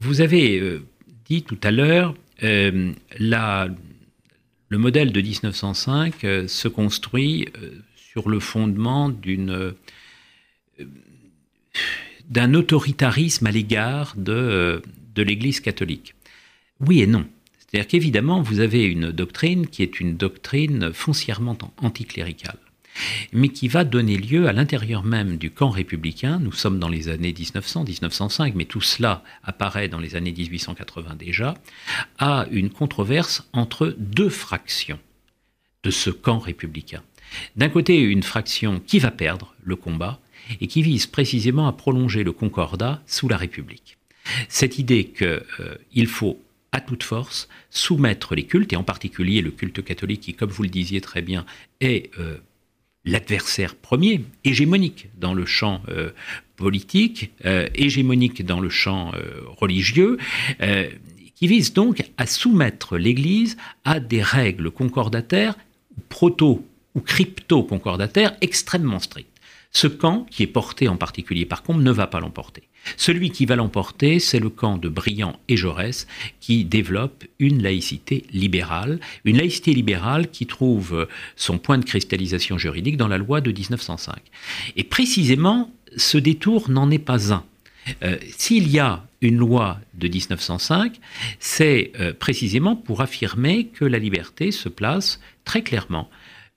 vous 0.00 0.20
avez 0.20 0.80
dit 1.26 1.42
tout 1.42 1.58
à 1.62 1.70
l'heure, 1.70 2.14
le 2.40 3.74
modèle 4.70 5.12
de 5.12 5.20
1905 5.20 6.14
se 6.46 6.68
construit 6.68 7.48
sur 7.94 8.28
le 8.28 8.40
fondement 8.40 9.08
d'une 9.10 9.74
d'un 12.28 12.54
autoritarisme 12.54 13.46
à 13.46 13.50
l'égard 13.50 14.14
de, 14.16 14.32
euh, 14.32 14.80
de 15.14 15.22
l'Église 15.22 15.60
catholique. 15.60 16.14
Oui 16.80 17.02
et 17.02 17.06
non. 17.06 17.26
C'est-à-dire 17.58 17.88
qu'évidemment, 17.88 18.42
vous 18.42 18.60
avez 18.60 18.84
une 18.84 19.12
doctrine 19.12 19.66
qui 19.66 19.82
est 19.82 19.98
une 19.98 20.16
doctrine 20.16 20.92
foncièrement 20.92 21.56
anticléricale, 21.78 22.58
mais 23.32 23.48
qui 23.48 23.66
va 23.68 23.84
donner 23.84 24.18
lieu 24.18 24.46
à 24.46 24.52
l'intérieur 24.52 25.02
même 25.04 25.38
du 25.38 25.50
camp 25.50 25.70
républicain. 25.70 26.38
Nous 26.38 26.52
sommes 26.52 26.78
dans 26.78 26.90
les 26.90 27.08
années 27.08 27.32
1900, 27.32 27.84
1905, 27.84 28.54
mais 28.54 28.66
tout 28.66 28.82
cela 28.82 29.24
apparaît 29.42 29.88
dans 29.88 30.00
les 30.00 30.16
années 30.16 30.34
1880 30.36 31.14
déjà, 31.14 31.54
à 32.18 32.46
une 32.50 32.68
controverse 32.68 33.48
entre 33.54 33.96
deux 33.98 34.28
fractions 34.28 34.98
de 35.82 35.90
ce 35.90 36.10
camp 36.10 36.38
républicain. 36.38 37.02
D'un 37.56 37.70
côté, 37.70 37.98
une 38.00 38.22
fraction 38.22 38.80
qui 38.86 38.98
va 38.98 39.10
perdre 39.10 39.54
le 39.64 39.76
combat, 39.76 40.20
et 40.60 40.66
qui 40.66 40.82
vise 40.82 41.06
précisément 41.06 41.66
à 41.66 41.72
prolonger 41.72 42.24
le 42.24 42.32
concordat 42.32 43.02
sous 43.06 43.28
la 43.28 43.36
République. 43.36 43.98
Cette 44.48 44.78
idée 44.78 45.04
qu'il 45.04 45.26
euh, 45.26 46.06
faut 46.06 46.40
à 46.72 46.80
toute 46.80 47.02
force 47.02 47.48
soumettre 47.70 48.34
les 48.34 48.44
cultes, 48.44 48.72
et 48.72 48.76
en 48.76 48.84
particulier 48.84 49.42
le 49.42 49.50
culte 49.50 49.84
catholique 49.84 50.22
qui, 50.22 50.34
comme 50.34 50.50
vous 50.50 50.62
le 50.62 50.68
disiez 50.68 51.00
très 51.00 51.20
bien, 51.20 51.44
est 51.80 52.10
euh, 52.18 52.38
l'adversaire 53.04 53.74
premier, 53.74 54.24
hégémonique 54.44 55.08
dans 55.18 55.34
le 55.34 55.44
champ 55.44 55.82
euh, 55.88 56.10
politique, 56.56 57.32
hégémonique 57.74 58.46
dans 58.46 58.60
le 58.60 58.70
champ 58.70 59.10
religieux, 59.58 60.16
qui 61.34 61.48
vise 61.48 61.72
donc 61.72 62.04
à 62.18 62.26
soumettre 62.26 62.96
l'Église 62.96 63.56
à 63.84 63.98
des 63.98 64.22
règles 64.22 64.70
concordataires, 64.70 65.56
proto 66.08 66.64
ou 66.94 67.00
crypto-concordataires 67.00 68.36
extrêmement 68.40 69.00
strictes. 69.00 69.31
Ce 69.72 69.86
camp, 69.86 70.26
qui 70.30 70.42
est 70.42 70.48
porté 70.48 70.88
en 70.88 70.96
particulier 70.96 71.46
par 71.46 71.62
Combe, 71.62 71.82
ne 71.82 71.90
va 71.90 72.06
pas 72.06 72.20
l'emporter. 72.20 72.64
Celui 72.96 73.30
qui 73.30 73.46
va 73.46 73.56
l'emporter, 73.56 74.18
c'est 74.18 74.38
le 74.38 74.50
camp 74.50 74.76
de 74.76 74.88
Briand 74.88 75.38
et 75.48 75.56
Jaurès, 75.56 76.06
qui 76.40 76.64
développe 76.64 77.24
une 77.38 77.62
laïcité 77.62 78.24
libérale, 78.32 79.00
une 79.24 79.38
laïcité 79.38 79.72
libérale 79.72 80.30
qui 80.30 80.46
trouve 80.46 81.08
son 81.36 81.58
point 81.58 81.78
de 81.78 81.84
cristallisation 81.84 82.58
juridique 82.58 82.96
dans 82.96 83.08
la 83.08 83.18
loi 83.18 83.40
de 83.40 83.50
1905. 83.50 84.16
Et 84.76 84.84
précisément, 84.84 85.72
ce 85.96 86.18
détour 86.18 86.68
n'en 86.70 86.90
est 86.90 86.98
pas 86.98 87.32
un. 87.32 87.44
Euh, 88.02 88.16
s'il 88.36 88.68
y 88.68 88.78
a 88.78 89.04
une 89.22 89.36
loi 89.36 89.80
de 89.94 90.08
1905, 90.08 90.98
c'est 91.40 91.92
euh, 91.98 92.12
précisément 92.12 92.76
pour 92.76 93.00
affirmer 93.00 93.66
que 93.66 93.84
la 93.84 93.98
liberté 93.98 94.50
se 94.50 94.68
place 94.68 95.20
très 95.44 95.62
clairement 95.62 96.08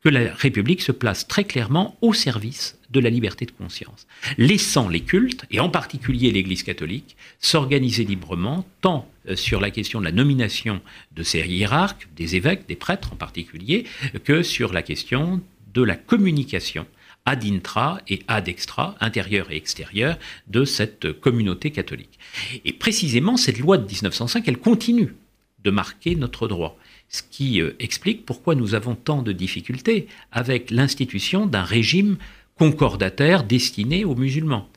que 0.05 0.09
la 0.09 0.31
République 0.35 0.83
se 0.83 0.91
place 0.91 1.27
très 1.27 1.45
clairement 1.45 1.97
au 2.01 2.13
service 2.13 2.77
de 2.91 2.99
la 2.99 3.09
liberté 3.09 3.47
de 3.47 3.51
conscience, 3.51 4.05
laissant 4.37 4.87
les 4.87 4.99
cultes, 5.01 5.45
et 5.49 5.59
en 5.59 5.69
particulier 5.69 6.31
l'Église 6.31 6.61
catholique, 6.61 7.17
s'organiser 7.39 8.03
librement, 8.03 8.67
tant 8.81 9.09
euh, 9.27 9.35
sur 9.35 9.59
la 9.59 9.71
question 9.71 9.99
de 9.99 10.05
la 10.05 10.11
nomination 10.11 10.79
de 11.15 11.23
ses 11.23 11.39
hiérarques, 11.47 12.07
des 12.15 12.35
évêques, 12.35 12.67
des 12.67 12.75
prêtres 12.75 13.13
en 13.13 13.15
particulier, 13.15 13.85
que 14.23 14.43
sur 14.43 14.73
la 14.73 14.83
question 14.83 15.41
de 15.73 15.81
la 15.81 15.95
communication 15.95 16.85
ad 17.25 17.43
intra 17.43 17.99
et 18.07 18.19
ad 18.27 18.47
extra, 18.47 18.95
intérieur 18.99 19.49
et 19.49 19.55
extérieur, 19.55 20.19
de 20.45 20.65
cette 20.65 21.19
communauté 21.19 21.71
catholique. 21.71 22.19
Et 22.63 22.73
précisément, 22.73 23.37
cette 23.37 23.57
loi 23.57 23.79
de 23.79 23.87
1905, 23.87 24.47
elle 24.47 24.59
continue 24.59 25.15
de 25.63 25.71
marquer 25.71 26.15
notre 26.15 26.47
droit 26.47 26.77
ce 27.09 27.21
qui 27.29 27.61
euh, 27.61 27.75
explique 27.79 28.25
pourquoi 28.25 28.55
nous 28.55 28.75
avons 28.75 28.95
tant 28.95 29.21
de 29.21 29.31
difficultés 29.31 30.07
avec 30.31 30.71
l'institution 30.71 31.45
d'un 31.45 31.63
régime 31.63 32.17
concordataire 32.57 33.43
destiné 33.43 34.05
aux 34.05 34.15
musulmans. 34.15 34.69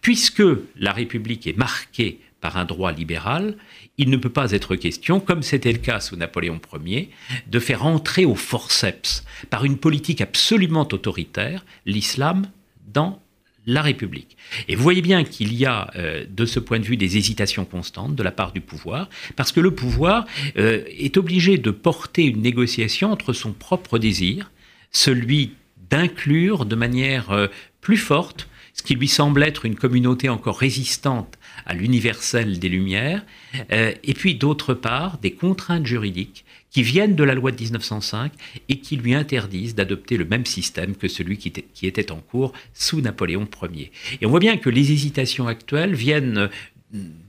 Puisque 0.00 0.42
la 0.76 0.92
République 0.92 1.46
est 1.46 1.56
marquée 1.56 2.20
par 2.40 2.56
un 2.56 2.64
droit 2.64 2.92
libéral, 2.92 3.56
il 3.96 4.10
ne 4.10 4.16
peut 4.16 4.28
pas 4.28 4.52
être 4.52 4.76
question, 4.76 5.20
comme 5.20 5.42
c'était 5.42 5.72
le 5.72 5.78
cas 5.78 6.00
sous 6.00 6.16
Napoléon 6.16 6.60
Ier, 6.84 7.10
de 7.46 7.58
faire 7.58 7.86
entrer 7.86 8.24
au 8.24 8.34
forceps, 8.34 9.24
par 9.50 9.64
une 9.64 9.78
politique 9.78 10.20
absolument 10.20 10.86
autoritaire, 10.92 11.64
l'islam 11.86 12.46
dans 12.92 13.22
la 13.66 13.82
République. 13.82 14.36
Et 14.68 14.76
vous 14.76 14.82
voyez 14.82 15.02
bien 15.02 15.24
qu'il 15.24 15.54
y 15.54 15.64
a, 15.64 15.90
euh, 15.96 16.24
de 16.28 16.44
ce 16.44 16.60
point 16.60 16.78
de 16.78 16.84
vue, 16.84 16.96
des 16.96 17.16
hésitations 17.16 17.64
constantes 17.64 18.14
de 18.14 18.22
la 18.22 18.30
part 18.30 18.52
du 18.52 18.60
pouvoir, 18.60 19.08
parce 19.36 19.52
que 19.52 19.60
le 19.60 19.70
pouvoir 19.70 20.26
euh, 20.58 20.82
est 20.88 21.16
obligé 21.16 21.58
de 21.58 21.70
porter 21.70 22.24
une 22.24 22.42
négociation 22.42 23.10
entre 23.10 23.32
son 23.32 23.52
propre 23.52 23.98
désir, 23.98 24.50
celui 24.90 25.54
d'inclure 25.90 26.66
de 26.66 26.76
manière 26.76 27.30
euh, 27.30 27.46
plus 27.80 27.96
forte 27.96 28.48
ce 28.74 28.82
qui 28.82 28.96
lui 28.96 29.08
semble 29.08 29.42
être 29.42 29.64
une 29.64 29.76
communauté 29.76 30.28
encore 30.28 30.58
résistante 30.58 31.38
à 31.66 31.74
l'universel 31.74 32.58
des 32.58 32.68
Lumières, 32.68 33.24
et 33.70 34.14
puis 34.14 34.34
d'autre 34.34 34.74
part 34.74 35.18
des 35.18 35.32
contraintes 35.32 35.86
juridiques 35.86 36.44
qui 36.74 36.82
viennent 36.82 37.14
de 37.14 37.22
la 37.22 37.34
loi 37.34 37.52
de 37.52 37.62
1905 37.62 38.32
et 38.68 38.78
qui 38.80 38.96
lui 38.96 39.14
interdisent 39.14 39.76
d'adopter 39.76 40.16
le 40.16 40.24
même 40.24 40.44
système 40.44 40.96
que 40.96 41.06
celui 41.06 41.38
qui 41.38 41.86
était, 41.86 42.10
en 42.10 42.16
cours 42.16 42.52
sous 42.74 43.00
Napoléon 43.00 43.48
Ier. 43.72 43.92
Et 44.20 44.26
on 44.26 44.30
voit 44.30 44.40
bien 44.40 44.56
que 44.56 44.68
les 44.68 44.90
hésitations 44.90 45.46
actuelles 45.46 45.94
viennent 45.94 46.36
euh, 46.36 46.48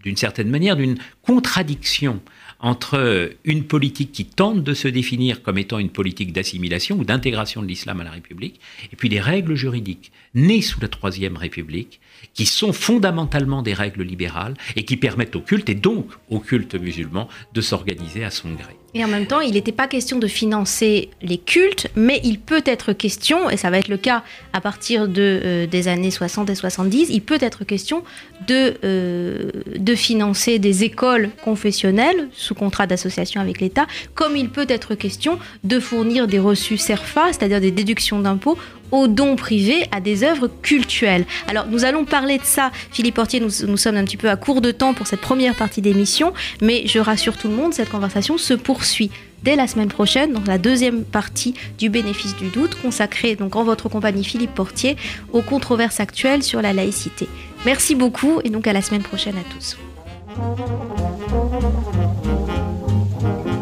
d'une 0.03 0.17
certaine 0.17 0.49
manière 0.49 0.75
d'une 0.75 0.97
contradiction 1.21 2.21
entre 2.59 3.31
une 3.43 3.65
politique 3.65 4.11
qui 4.11 4.25
tente 4.25 4.63
de 4.63 4.73
se 4.73 4.87
définir 4.87 5.43
comme 5.43 5.59
étant 5.59 5.77
une 5.77 5.89
politique 5.89 6.33
d'assimilation 6.33 6.97
ou 6.97 7.03
d'intégration 7.03 7.61
de 7.61 7.67
l'islam 7.67 8.01
à 8.01 8.03
la 8.03 8.11
République, 8.11 8.59
et 8.91 8.95
puis 8.95 9.09
des 9.09 9.19
règles 9.19 9.55
juridiques 9.55 10.11
nées 10.33 10.61
sous 10.61 10.79
la 10.81 10.87
Troisième 10.87 11.37
République, 11.37 11.99
qui 12.33 12.45
sont 12.45 12.73
fondamentalement 12.73 13.61
des 13.61 13.73
règles 13.73 14.03
libérales 14.03 14.55
et 14.75 14.83
qui 14.83 14.97
permettent 14.97 15.35
au 15.35 15.41
culte, 15.41 15.69
et 15.69 15.75
donc 15.75 16.07
au 16.29 16.39
culte 16.39 16.75
musulman, 16.75 17.27
de 17.53 17.61
s'organiser 17.61 18.23
à 18.23 18.31
son 18.31 18.49
gré. 18.53 18.75
Et 18.95 19.03
en 19.03 19.09
même 19.09 19.27
temps, 19.27 19.41
il 19.41 19.53
n'était 19.53 19.73
pas 19.73 19.89
question 19.89 20.19
de 20.19 20.27
financer 20.27 21.09
les 21.21 21.37
cultes, 21.37 21.87
mais 21.97 22.21
il 22.23 22.39
peut 22.39 22.63
être 22.65 22.93
question, 22.93 23.49
et 23.49 23.57
ça 23.57 23.69
va 23.69 23.77
être 23.77 23.89
le 23.89 23.97
cas 23.97 24.23
à 24.53 24.61
partir 24.61 25.09
de, 25.09 25.41
euh, 25.43 25.67
des 25.67 25.89
années 25.89 26.11
60 26.11 26.49
et 26.49 26.55
70, 26.55 27.07
il 27.09 27.21
peut 27.21 27.37
être 27.41 27.65
question 27.65 28.03
de, 28.47 28.75
euh, 28.85 29.51
de 29.77 29.95
financer 29.95 30.59
des 30.59 30.85
écoles 30.85 31.29
confessionnelles 31.43 32.29
sous 32.31 32.55
contrat 32.55 32.87
d'association 32.87 33.41
avec 33.41 33.59
l'État, 33.59 33.85
comme 34.13 34.37
il 34.37 34.49
peut 34.49 34.65
être 34.69 34.95
question 34.95 35.39
de 35.65 35.77
fournir 35.81 36.27
des 36.27 36.39
reçus 36.39 36.77
CERFA, 36.77 37.33
c'est-à-dire 37.33 37.59
des 37.59 37.71
déductions 37.71 38.21
d'impôts 38.21 38.57
aux 38.91 39.07
dons 39.07 39.35
privés 39.35 39.87
à 39.91 39.99
des 39.99 40.23
œuvres 40.23 40.49
cultuelles. 40.61 41.25
Alors 41.47 41.67
nous 41.67 41.85
allons 41.85 42.05
parler 42.05 42.37
de 42.37 42.43
ça, 42.43 42.71
Philippe 42.91 43.15
Portier, 43.15 43.39
nous, 43.39 43.49
nous 43.67 43.77
sommes 43.77 43.97
un 43.97 44.03
petit 44.03 44.17
peu 44.17 44.29
à 44.29 44.35
court 44.35 44.61
de 44.61 44.71
temps 44.71 44.93
pour 44.93 45.07
cette 45.07 45.21
première 45.21 45.55
partie 45.55 45.81
d'émission, 45.81 46.33
mais 46.61 46.87
je 46.87 46.99
rassure 46.99 47.37
tout 47.37 47.47
le 47.47 47.55
monde, 47.55 47.73
cette 47.73 47.89
conversation 47.89 48.37
se 48.37 48.53
poursuit 48.53 49.11
dès 49.43 49.55
la 49.55 49.67
semaine 49.67 49.89
prochaine, 49.89 50.33
dans 50.33 50.43
la 50.47 50.57
deuxième 50.57 51.03
partie 51.03 51.53
du 51.77 51.89
bénéfice 51.89 52.35
du 52.35 52.49
doute, 52.49 52.75
consacrée 52.81 53.35
donc 53.35 53.55
en 53.55 53.63
votre 53.63 53.89
compagnie 53.89 54.23
Philippe 54.23 54.55
Portier 54.55 54.97
aux 55.31 55.41
controverses 55.41 55.99
actuelles 55.99 56.41
sur 56.41 56.61
la 56.61 56.73
laïcité. 56.73 57.27
Merci 57.65 57.95
beaucoup 57.95 58.41
et 58.43 58.49
donc 58.49 58.67
à 58.67 58.73
la 58.73 58.81
semaine 58.81 59.03
prochaine 59.03 59.35
à 59.37 59.53
tous. 59.53 59.77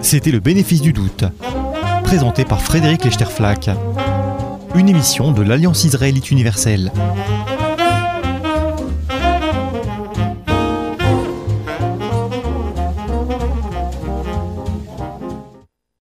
C'était 0.02 0.32
le 0.32 0.40
bénéfice 0.40 0.82
du 0.82 0.94
doute, 0.94 1.26
présenté 2.04 2.46
par 2.46 2.62
Frédéric 2.62 3.04
Lechterflack 3.04 3.70
une 4.76 4.90
émission 4.90 5.32
de 5.32 5.42
l'Alliance 5.42 5.84
israélite 5.84 6.32
universelle. 6.32 6.92